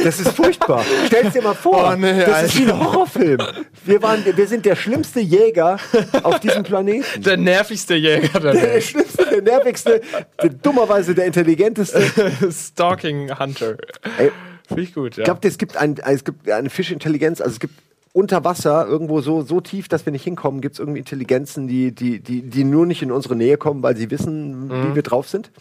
[0.03, 0.83] Das ist furchtbar.
[1.05, 1.91] Stell's dir mal vor.
[1.93, 3.39] Oh, nee, das ist wie ein Horrorfilm.
[3.85, 5.77] Wir, waren, wir sind der schlimmste Jäger
[6.23, 7.21] auf diesem Planeten.
[7.21, 10.01] Der nervigste Jäger der Der schlimmste, der nervigste,
[10.41, 12.01] der, dummerweise der intelligenteste.
[12.51, 13.77] Stalking Hunter.
[14.17, 14.31] Ey,
[14.67, 15.21] Finde ich gut, ja.
[15.21, 17.73] ich glaube, es gibt, ein, es gibt eine Fischintelligenz, also es gibt
[18.13, 21.93] unter Wasser, irgendwo so, so tief, dass wir nicht hinkommen, gibt es irgendwie Intelligenzen, die,
[21.93, 25.29] die, die, die nur nicht in unsere Nähe kommen, weil sie wissen, wie wir drauf
[25.29, 25.51] sind.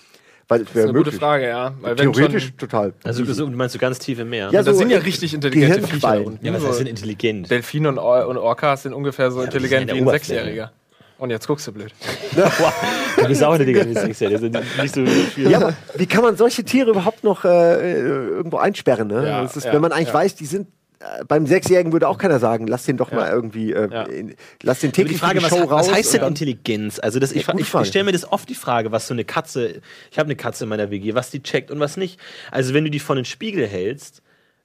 [0.51, 1.21] Weil das ist wäre eine gute möglich.
[1.21, 1.75] Frage, ja.
[1.81, 2.93] Weil wenn Theoretisch schon, total.
[3.05, 4.51] Also so, du meinst du ganz tief im Meer?
[4.51, 6.27] Ja, das so, sind ja äh, richtig intelligente Viecher.
[6.27, 6.45] Unten.
[6.45, 7.49] Ja, was heißt denn intelligent?
[7.49, 10.11] Delfine und, Or und Orcas sind ungefähr so die intelligent wie in ein.
[10.11, 10.73] Sechsjähriger.
[11.19, 11.93] Und jetzt guckst du blöd.
[13.17, 15.51] du bist auch eine Digga, die nicht so viel.
[15.51, 19.07] Ja, aber wie kann man solche Tiere überhaupt noch äh, irgendwo einsperren?
[19.07, 19.29] Ne?
[19.29, 20.15] Ja, das ist, ja, wenn man eigentlich ja.
[20.15, 20.80] weiß, die sind äh,
[21.29, 24.03] beim Sechsjährigen würde auch keiner sagen, lass den doch mal irgendwie, äh, Ja.
[24.05, 25.89] in, lass den täglich die Frage, was, die Show raus.
[25.89, 26.99] was heißt denn Intelligenz?
[26.99, 29.25] Also das, ich, Ja, ich, ich stelle mir das oft die Frage, was so eine
[29.25, 29.81] Katze,
[30.11, 32.21] ich habe eine Katze in meiner WG, was die checkt und was nicht.
[32.51, 34.23] Also wenn du die vor den Spiegel hältst,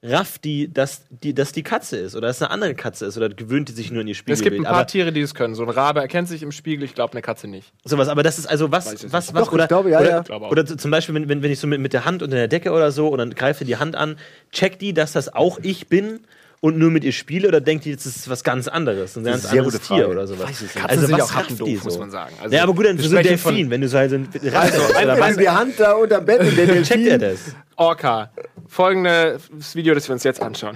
[0.07, 3.29] rafft die, dass die, dass die Katze ist oder dass eine andere Katze ist oder
[3.29, 4.53] gewöhnt die sich nur in ihr Es Spiegelbild.
[4.53, 5.55] gibt ein paar aber Tiere, die es können.
[5.55, 7.73] So ein Rabe erkennt sich im Spiegel, ich glaube eine Katze nicht.
[7.83, 10.37] sowas, aber das ist also was, was, was, Doch, oder, ich glaube, ja, oder, ja.
[10.41, 12.47] Oder z- zum Beispiel, wenn, wenn, wenn ich so mit, mit der Hand unter der
[12.47, 14.17] Decke oder so und dann greift ihr die Hand an,
[14.51, 16.19] checkt die, dass das auch ich bin
[16.61, 19.43] und nur mit ihr spiele oder denkt die, das ist was ganz anderes, ein ganz
[19.49, 20.47] sehr anderes Tier oder sowas.
[20.49, 21.83] Weiß ich Also sind was auch rafft die so?
[21.83, 22.33] muss man sagen.
[22.41, 24.81] Also, ja, aber gut, dann so ein Delfin, wenn du so halt so ein Also,
[24.81, 27.19] oder Wenn was, du die Hand da unterm Bett und der checkt er Delfin.
[27.19, 27.55] das?
[27.77, 28.29] Orca.
[28.67, 30.75] Folgendes Video, das wir uns jetzt anschauen.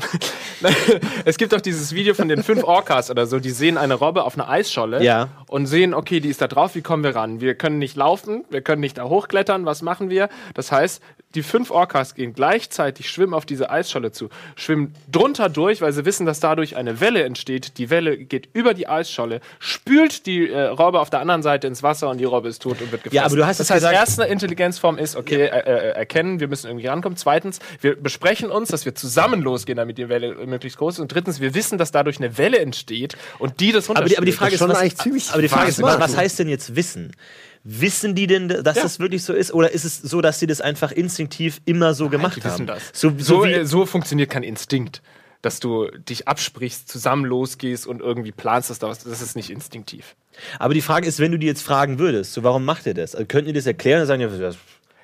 [1.26, 4.24] es gibt doch dieses Video von den fünf Orcas oder so, die sehen eine Robbe
[4.24, 5.30] auf einer Eisscholle Ja.
[5.48, 7.42] und sehen, okay, die ist da drauf, wie kommen wir ran?
[7.42, 10.30] Wir können nicht laufen, wir können nicht da hochklettern, was machen wir?
[10.54, 11.02] Das heißt,
[11.36, 16.06] die fünf Orcas gehen gleichzeitig, schwimmen auf diese Eisscholle zu, schwimmen drunter durch, weil sie
[16.06, 17.78] wissen, dass dadurch eine Welle entsteht.
[17.78, 21.82] Die Welle geht über die Eisscholle, spült die äh, Robbe auf der anderen Seite ins
[21.84, 23.16] Wasser und die Robbe ist tot und wird gefressen.
[23.16, 26.48] Ja, aber du hast das heißt, gesagt- erste Intelligenzform ist, okay, äh, äh, erkennen, wir
[26.48, 27.16] müssen irgendwie rankommen.
[27.16, 31.00] Zweitens, wir besprechen uns, dass wir zusammen losgehen, damit die Welle möglichst groß ist.
[31.00, 34.26] Und drittens, wir wissen, dass dadurch eine Welle entsteht und die das Aber die, aber
[34.26, 34.32] die.
[34.32, 37.12] Frage ist, schon was, eigentlich ziemlich aber die Frage ist, was heißt denn jetzt Wissen?
[37.64, 38.84] Wissen die denn, dass Ja.
[38.84, 39.54] das wirklich so ist?
[39.54, 42.52] Oder ist es so, dass sie das einfach instinktiv immer so gemacht die haben?
[42.54, 42.82] wissen das.
[42.94, 45.02] So, So, so, so, wie, so funktioniert kein Instinkt.
[45.42, 49.00] Dass du dich absprichst, zusammen losgehst und irgendwie planst, dass da was.
[49.06, 50.16] Das ist nicht instinktiv.
[50.58, 53.16] aber die Frage ist, wenn du die jetzt fragen würdest, so warum macht ihr das?
[53.16, 54.30] Also, könnten die das erklären und sagen, ja,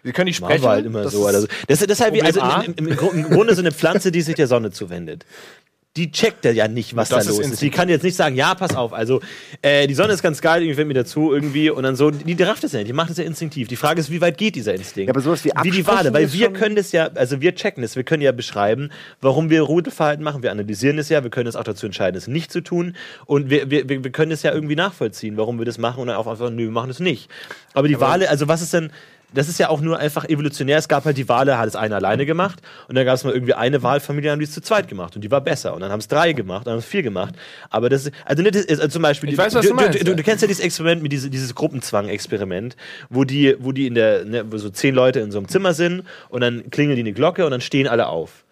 [0.05, 0.63] Wir können nicht sprechen.
[0.65, 1.19] halt immer das so.
[1.27, 1.47] ist- Oder so.
[1.67, 3.71] Das, das ist halt wie, Problem also im, im, im, Gru- im Grunde so eine
[3.71, 5.25] Pflanze, die sich der Sonne zuwendet.
[5.97, 7.45] Die checkt ja nicht, was Das da ist los ist.
[7.45, 7.75] Die Instinkt.
[7.77, 9.21] kann jetzt nicht sagen, ja, pass auf, also
[9.61, 12.35] äh, die Sonne ist ganz geil, irgendwie fällt mir dazu irgendwie und dann so, die,
[12.35, 13.69] die rafft das ja nicht, die macht das ja instinktiv.
[13.69, 15.07] Die Frage ist, wie weit geht dieser Instinkt?
[15.07, 17.55] Ja, aber sowas wie Wie die Wale, weil ist wir können das ja, also wir
[17.55, 18.91] checken das, wir können ja beschreiben,
[19.21, 22.27] warum wir Rudelverhalten machen, wir analysieren es ja, wir können es auch dazu entscheiden, es
[22.27, 25.77] nicht zu tun und wir, wir, wir können es ja irgendwie nachvollziehen, warum wir das
[25.77, 27.29] machen und dann auch einfach, nö, wir machen es nicht.
[27.73, 28.91] Aber die Wale, also was ist denn,
[29.35, 30.77] das ist ja auch nur einfach evolutionär.
[30.77, 33.33] Es gab halt die Wale, hat es eine alleine gemacht und dann gab es mal
[33.33, 35.91] irgendwie eine Wahlfamilie, haben die es zu zweit gemacht und die war besser und dann
[35.91, 37.35] haben es drei gemacht, dann haben es vier gemacht.
[37.69, 39.99] Aber das ist, also, nicht, also zum Beispiel, Ich die- weiß, was du, du meinst,
[39.99, 42.75] du, du, du kennst ja dieses Experiment mit diese, dieses Gruppenzwang-Experiment,
[43.09, 45.73] wo die, wo die in der, ne, wo so zehn Leute in so einem Zimmer
[45.73, 48.44] sind und dann klingeln die eine Glocke und dann stehen alle auf.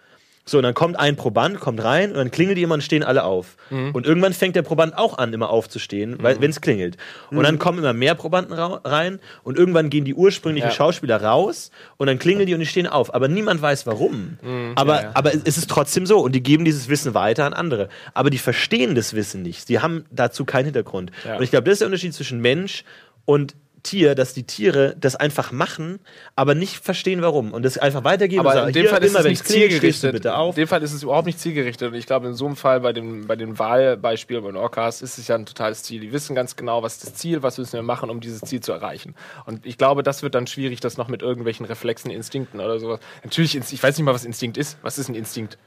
[0.45, 3.01] So, und dann kommt ein Proband, kommt rein und dann klingelt die immer und stehen
[3.03, 3.55] alle auf.
[3.69, 3.91] Mhm.
[3.91, 6.97] Und irgendwann fängt der Proband auch an, immer aufzustehen, weil wenn es klingelt.
[7.31, 7.43] Und Mhm.
[7.43, 10.75] dann kommen immer mehr Probanden rein und irgendwann gehen die ursprünglichen Ja.
[10.75, 13.13] Schauspieler raus und dann klingeln die und die stehen auf.
[13.15, 14.37] Aber niemand weiß warum.
[14.75, 15.01] aber, Mhm.
[15.03, 15.11] ja.
[15.13, 17.87] aber es ist trotzdem so und die geben dieses Wissen weiter an andere.
[18.13, 19.65] Aber die verstehen das Wissen nicht.
[19.67, 21.11] Sie haben dazu keinen Hintergrund.
[21.25, 21.37] Ja.
[21.37, 22.83] Und ich glaube, das ist der Unterschied zwischen Mensch
[23.25, 25.99] und Tier, dass die Tiere das einfach machen,
[26.35, 27.51] aber nicht verstehen, warum.
[27.51, 30.13] Und das einfach weitergeben Aber sagen, in dem Fall ist es nicht zielgerichtet.
[30.13, 30.55] bitte auf.
[30.55, 31.89] In dem Fall ist es überhaupt nicht zielgerichtet.
[31.91, 35.01] Und ich glaube, in so einem Fall bei den, bei den Wahlbeispielen bei den Orcas
[35.01, 35.99] ist es ja ein totales Ziel.
[35.99, 38.61] Die wissen ganz genau, was ist das Ziel, was müssen wir machen, um dieses Ziel
[38.61, 39.15] zu erreichen.
[39.45, 43.01] Und ich glaube, das wird dann schwierig, das noch mit irgendwelchen Reflexen, Instinkten oder sowas.
[43.23, 44.77] Natürlich, ich weiß nicht mal, was Instinkt ist.
[44.81, 45.57] Was ist ein Instinkt?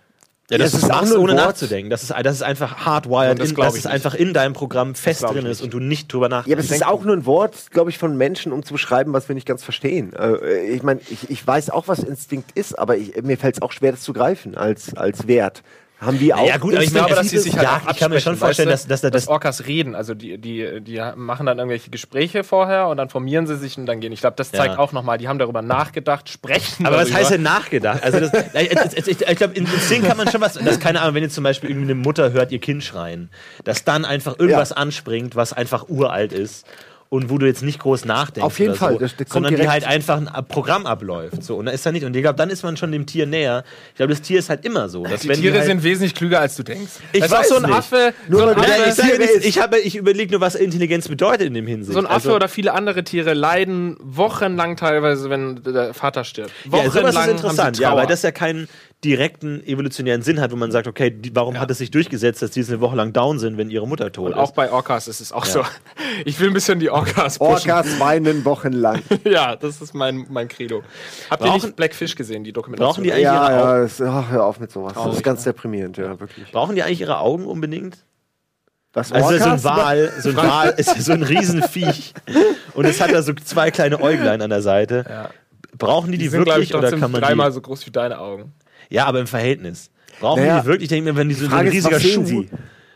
[0.51, 1.47] Ja, dass Ja, ist auch nur ohne Wort.
[1.47, 1.91] nachzudenken.
[1.91, 3.87] Das ist, das ist einfach hardwired, das in, dass es nicht.
[3.93, 6.49] einfach in deinem Programm fest drin ist und du nicht drüber nachdenkst.
[6.49, 9.13] Ja, aber es ist auch nur ein Wort, glaube ich, von Menschen, um zu beschreiben,
[9.13, 10.13] was wir nicht ganz verstehen.
[10.13, 13.63] Äh, ich meine, ich, ich weiß auch, was Instinkt ist, aber ich, mir fällt es
[13.63, 15.63] auch schwer, das zu greifen als, als Wert.
[15.99, 16.47] Haben die auch?
[16.47, 18.69] Ja, gut, aber ich glaube, dass sie sich halt ja, ich kann mir schon vorstellen,
[18.69, 18.89] weißt du?
[18.91, 19.95] dass- dass- dass- Orcas reden.
[19.95, 23.87] Also die, die, die machen dann irgendwelche Gespräche vorher und dann formieren sie sich und
[23.87, 24.13] dann gehen.
[24.13, 24.79] Ich glaube, das zeigt Ja.
[24.79, 27.19] auch nochmal, die haben darüber nachgedacht, sprechen Aber was darüber.
[27.21, 28.03] heißt denn nachgedacht?
[28.03, 28.33] Also das,
[28.95, 31.35] ich, ich, ich glaube, in Instinkt kann man schon was, das keine Ahnung, wenn jetzt
[31.35, 33.31] zum Beispiel irgendwie eine Mutter hört ihr Kind schreien,
[33.65, 34.77] dass dann einfach irgendwas Ja.
[34.77, 36.67] anspringt, was einfach uralt ist
[37.09, 38.45] und wo du jetzt nicht groß nachdenkst.
[38.45, 41.43] Auf jeden oder Fall, so, das- das sondern die halt einfach ein Programm abläuft.
[41.45, 42.05] So, und da ist da nicht.
[42.05, 43.63] Und ich glaube, dann ist man schon dem Tier näher.
[43.91, 45.05] Ich glaube, das Tier ist halt immer so.
[45.05, 46.93] Dass Die wenn Tiere halt, sind wesentlich klüger, als du denkst.
[47.13, 47.73] Ich Das weiß so ein nicht.
[47.75, 51.47] Affe, Nur so ein Affe, ich, sage ich, habe, ich überlege nur, was Intelligenz bedeutet
[51.47, 51.93] in dem Hinsicht.
[51.93, 56.51] so ein Affe Also- oder viele andere Tiere leiden wochenlang teilweise, wenn der Vater stirbt.
[56.65, 58.01] Ja, Wochenlang sowas ist haben interessant, sie ja, Trauer.
[58.01, 58.69] weil das ja keinen
[59.05, 62.53] direkten evolutionären Sinn hat, wo man sagt, okay, die, warum hat es sich durchgesetzt, dass
[62.53, 64.55] die jetzt eine Woche lang down sind, wenn ihre Mutter tot Und auch ist?
[64.55, 65.63] bei Orcas ist es auch so.
[66.25, 67.71] Ich will ein bisschen die Orcas pushen.
[67.71, 69.03] Orcas weinen wochenlang.
[69.25, 70.83] Ja, das ist mein, mein Credo.
[71.31, 72.89] Habt ihr Brauchen- nicht Blackfish gesehen, die Dokumentation?
[72.95, 73.69] Brauchen die eigentlich ja, ihre Augen?
[73.77, 74.95] ja, das, ach, hör auf mit sowas.
[74.95, 76.51] Das ist ganz deprimierend, ja, wirklich.
[76.51, 77.99] Brauchen die eigentlich ihre Augen unbedingt?
[78.95, 79.63] Was, Also so ein?
[79.65, 82.15] Wal, so ein Wal ist ja so ein Riesenviech
[82.73, 85.05] und es hat da so zwei kleine Äuglein an der Seite.
[85.07, 85.31] Ja.
[85.77, 87.55] Brauchen die die, Die sind, wirklich ich, oder trotzdem kann man dreimal die?
[87.55, 88.55] so groß wie deine Augen.
[88.91, 89.91] Ja, aber im Verhältnis.
[90.21, 90.83] Brauchen Naja, die die wirklich?
[90.85, 92.25] Ich denke mir, wenn die so, so ein ist, riesiger Schuh.
[92.25, 92.49] sie?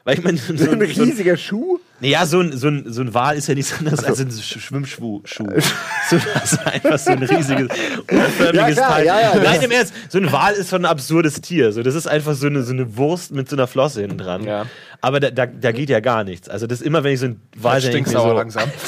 [0.05, 1.79] Weil ich meine, so, So ein so, ein, riesiger Schuh?
[2.01, 4.59] ja, so ein, so, ein, so ein Wal ist ja nichts anderes als ein Sch-
[4.59, 5.23] Schwimmschuh.
[6.11, 7.69] Das ist einfach so ein riesiges,
[8.11, 9.07] unförmiges Ja, Teil.
[9.07, 11.73] ja, ja, Nein, im Ernst, so ein Wal ist schon ein absurdes Tier.
[11.73, 14.47] So, das ist einfach so eine, so eine Wurst mit so einer Flosse hinten dran.
[15.03, 16.49] Aber da, da, da geht ja gar nichts.
[16.49, 18.69] Also das ist immer, wenn ich so ein Wal sehe, so, langsam.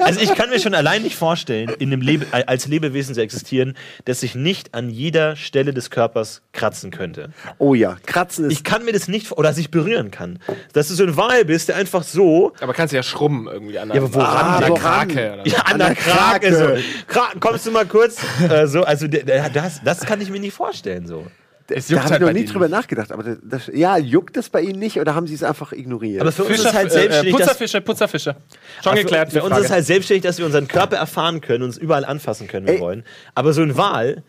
[0.00, 3.74] Also ich kann mir schon allein nicht vorstellen, in einem Lebe als Lebewesen zu existieren,
[4.04, 7.30] das sich nicht an jeder Stelle des Körpers kratzen könnte.
[7.58, 8.52] Oh ja, Kratzen ist.
[8.52, 10.38] Ich kann mir das nicht oder sich berühren kann.
[10.72, 13.78] Dass du so ein Wal bist, der einfach so Aber kannst du ja schrubben irgendwie
[13.78, 14.78] an Ja, aber woran an der denn?
[14.78, 15.32] Krake.
[15.34, 15.50] Oder so.
[15.56, 17.04] ja, an, der Krake, so.
[17.06, 18.16] Kra kommst du mal kurz
[18.48, 21.26] äh, so, also das, das kann ich mir nicht vorstellen so.
[21.68, 22.76] Es da habe ich halt noch bei nie drüber nicht.
[22.76, 23.10] nachgedacht.
[23.10, 26.20] Aber das, das, ja, juckt es bei Ihnen nicht oder haben Sie es einfach ignoriert?
[26.20, 28.36] Aber für uns Fischer, ist halt äh, selbstständig, dass, Putzerfische, Putzerfische.
[28.82, 29.32] Schon für, geklärt.
[29.32, 32.66] für uns ist halt selbstständig, dass wir unseren Körper erfahren können, uns überall anfassen können,
[32.66, 33.04] wenn wir wollen.
[33.34, 34.22] Aber so ein Wal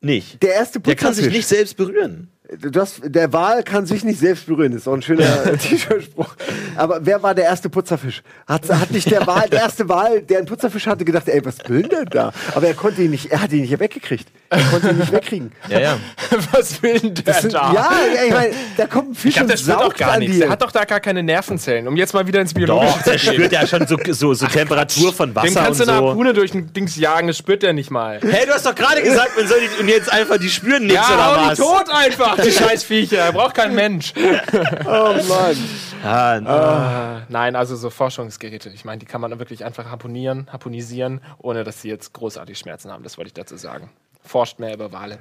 [0.00, 0.42] nicht.
[0.42, 1.36] der erste Der kann sich Putzerfisch.
[1.38, 2.31] nicht selbst berühren.
[2.60, 4.72] Du hast, der Wal kann sich nicht selbst berühren.
[4.72, 6.34] Das ist auch ein schöner T-Shirt-Spruch.
[6.76, 8.22] Aber wer war der erste Putzerfisch?
[8.46, 11.56] Hat, hat nicht der Wal, der erste Wal, der einen Putzerfisch hatte, gedacht, ey, was
[11.68, 12.32] will denn da?
[12.54, 14.28] Aber er konnte ihn nicht, er hat ihn nicht weggekriegt.
[14.50, 15.52] Er konnte ihn nicht wegkriegen.
[15.70, 15.98] Ja, ja.
[16.52, 17.72] Was will denn der Das sind, da?
[17.72, 20.18] ja, ja, ich meine, da kommt ein Fisch Ich glaube, und der saugt gar an
[20.18, 20.34] nichts.
[20.34, 20.40] dir.
[20.40, 21.88] Der hat doch da gar keine Nervenzellen.
[21.88, 23.34] Um jetzt mal wieder ins Biologische Doch, der zu gehen.
[23.34, 26.08] spürt ja schon so, so, so Temperatur von Wasser Dem kannst du eine so.
[26.08, 28.20] Harpune durch ein Dings jagen, das spürt der nicht mal.
[28.22, 31.08] Hey, du hast doch gerade gesagt, man soll die, und jetzt einfach, die spüren nichts
[31.08, 31.58] Ja, oder was?
[31.58, 33.18] tot einfach, die scheiß Viecher.
[33.18, 34.12] Er braucht kein Mensch.
[34.86, 35.56] oh Mann.
[36.04, 38.70] Ah, Äh, Nein, also so Forschungsgeräte.
[38.70, 42.90] Ich meine, die kann man wirklich einfach harponieren, harponisieren, ohne dass sie jetzt großartig Schmerzen
[42.90, 43.02] haben.
[43.04, 43.90] Das wollte ich dazu sagen.
[44.22, 45.18] Forscht mehr über Wale.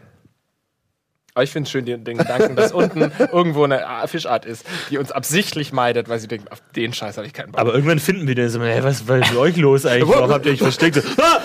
[1.34, 4.98] Aber ich finde es schön, den, den Gedanken, dass unten irgendwo eine Fischart ist, die
[4.98, 7.62] uns absichtlich meidet, weil sie denken, auf den Scheiß habe ich keinen Bock.
[7.62, 10.10] aber irgendwann finden wir den so, hey, was was ist mit euch los eigentlich?
[10.14, 10.96] Warum habt ihr euch versteckt?
[10.96, 11.42] So, ah!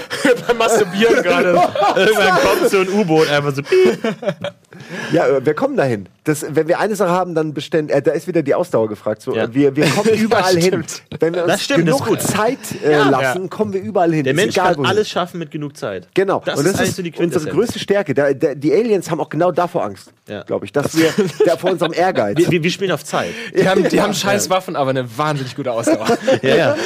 [0.49, 1.51] beim Masturbieren gerade.
[1.97, 3.62] Irgendwann kommt so ein U-Boot einfach so.
[5.12, 6.09] Ja, äh, wir kommen dahin.
[6.24, 7.95] Das, wenn wir eine Sache haben, dann beständig.
[7.97, 9.22] Äh, da ist wieder die Ausdauer gefragt.
[9.22, 9.45] So, Ja.
[9.45, 10.62] äh, wir, wir kommen überall hin.
[10.62, 11.03] stimmt.
[11.20, 12.20] Wenn wir uns Das stimmt, ist genug gut.
[12.22, 14.24] Zeit äh, lassen, kommen wir überall hin.
[14.24, 14.91] Der Ist Mensch egal, kann wohin.
[14.91, 16.09] alles schaffen mit genug Zeit.
[16.14, 16.43] Genau.
[16.45, 18.14] Das und ist das ist so die unsere größte Stärke.
[18.14, 20.43] Da, da, die Aliens haben auch genau davor Angst, Ja.
[20.43, 21.11] glaube ich, dass wir
[21.45, 22.37] da vor unserem Ehrgeiz.
[22.39, 23.31] Wir, wir, wir spielen auf Zeit.
[23.57, 26.07] Die haben, die haben scheiß Waffen, aber eine wahnsinnig gute Ausdauer.
[26.43, 26.77] Ja, ja.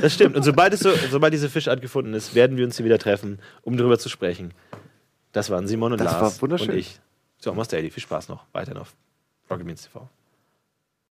[0.00, 0.36] Das stimmt.
[0.36, 3.38] Und sobald, es so, sobald diese Fischart gefunden ist, werden wir uns hier wieder treffen,
[3.62, 4.52] um darüber zu sprechen.
[5.36, 6.70] Das waren Simon und Das Lars war wunderschön.
[6.70, 6.98] und ich.
[7.36, 7.90] So, Moss Daily.
[7.90, 8.46] Viel Spaß noch.
[8.52, 8.96] Weiterhin auf
[9.50, 10.08] Rocket Beans TV.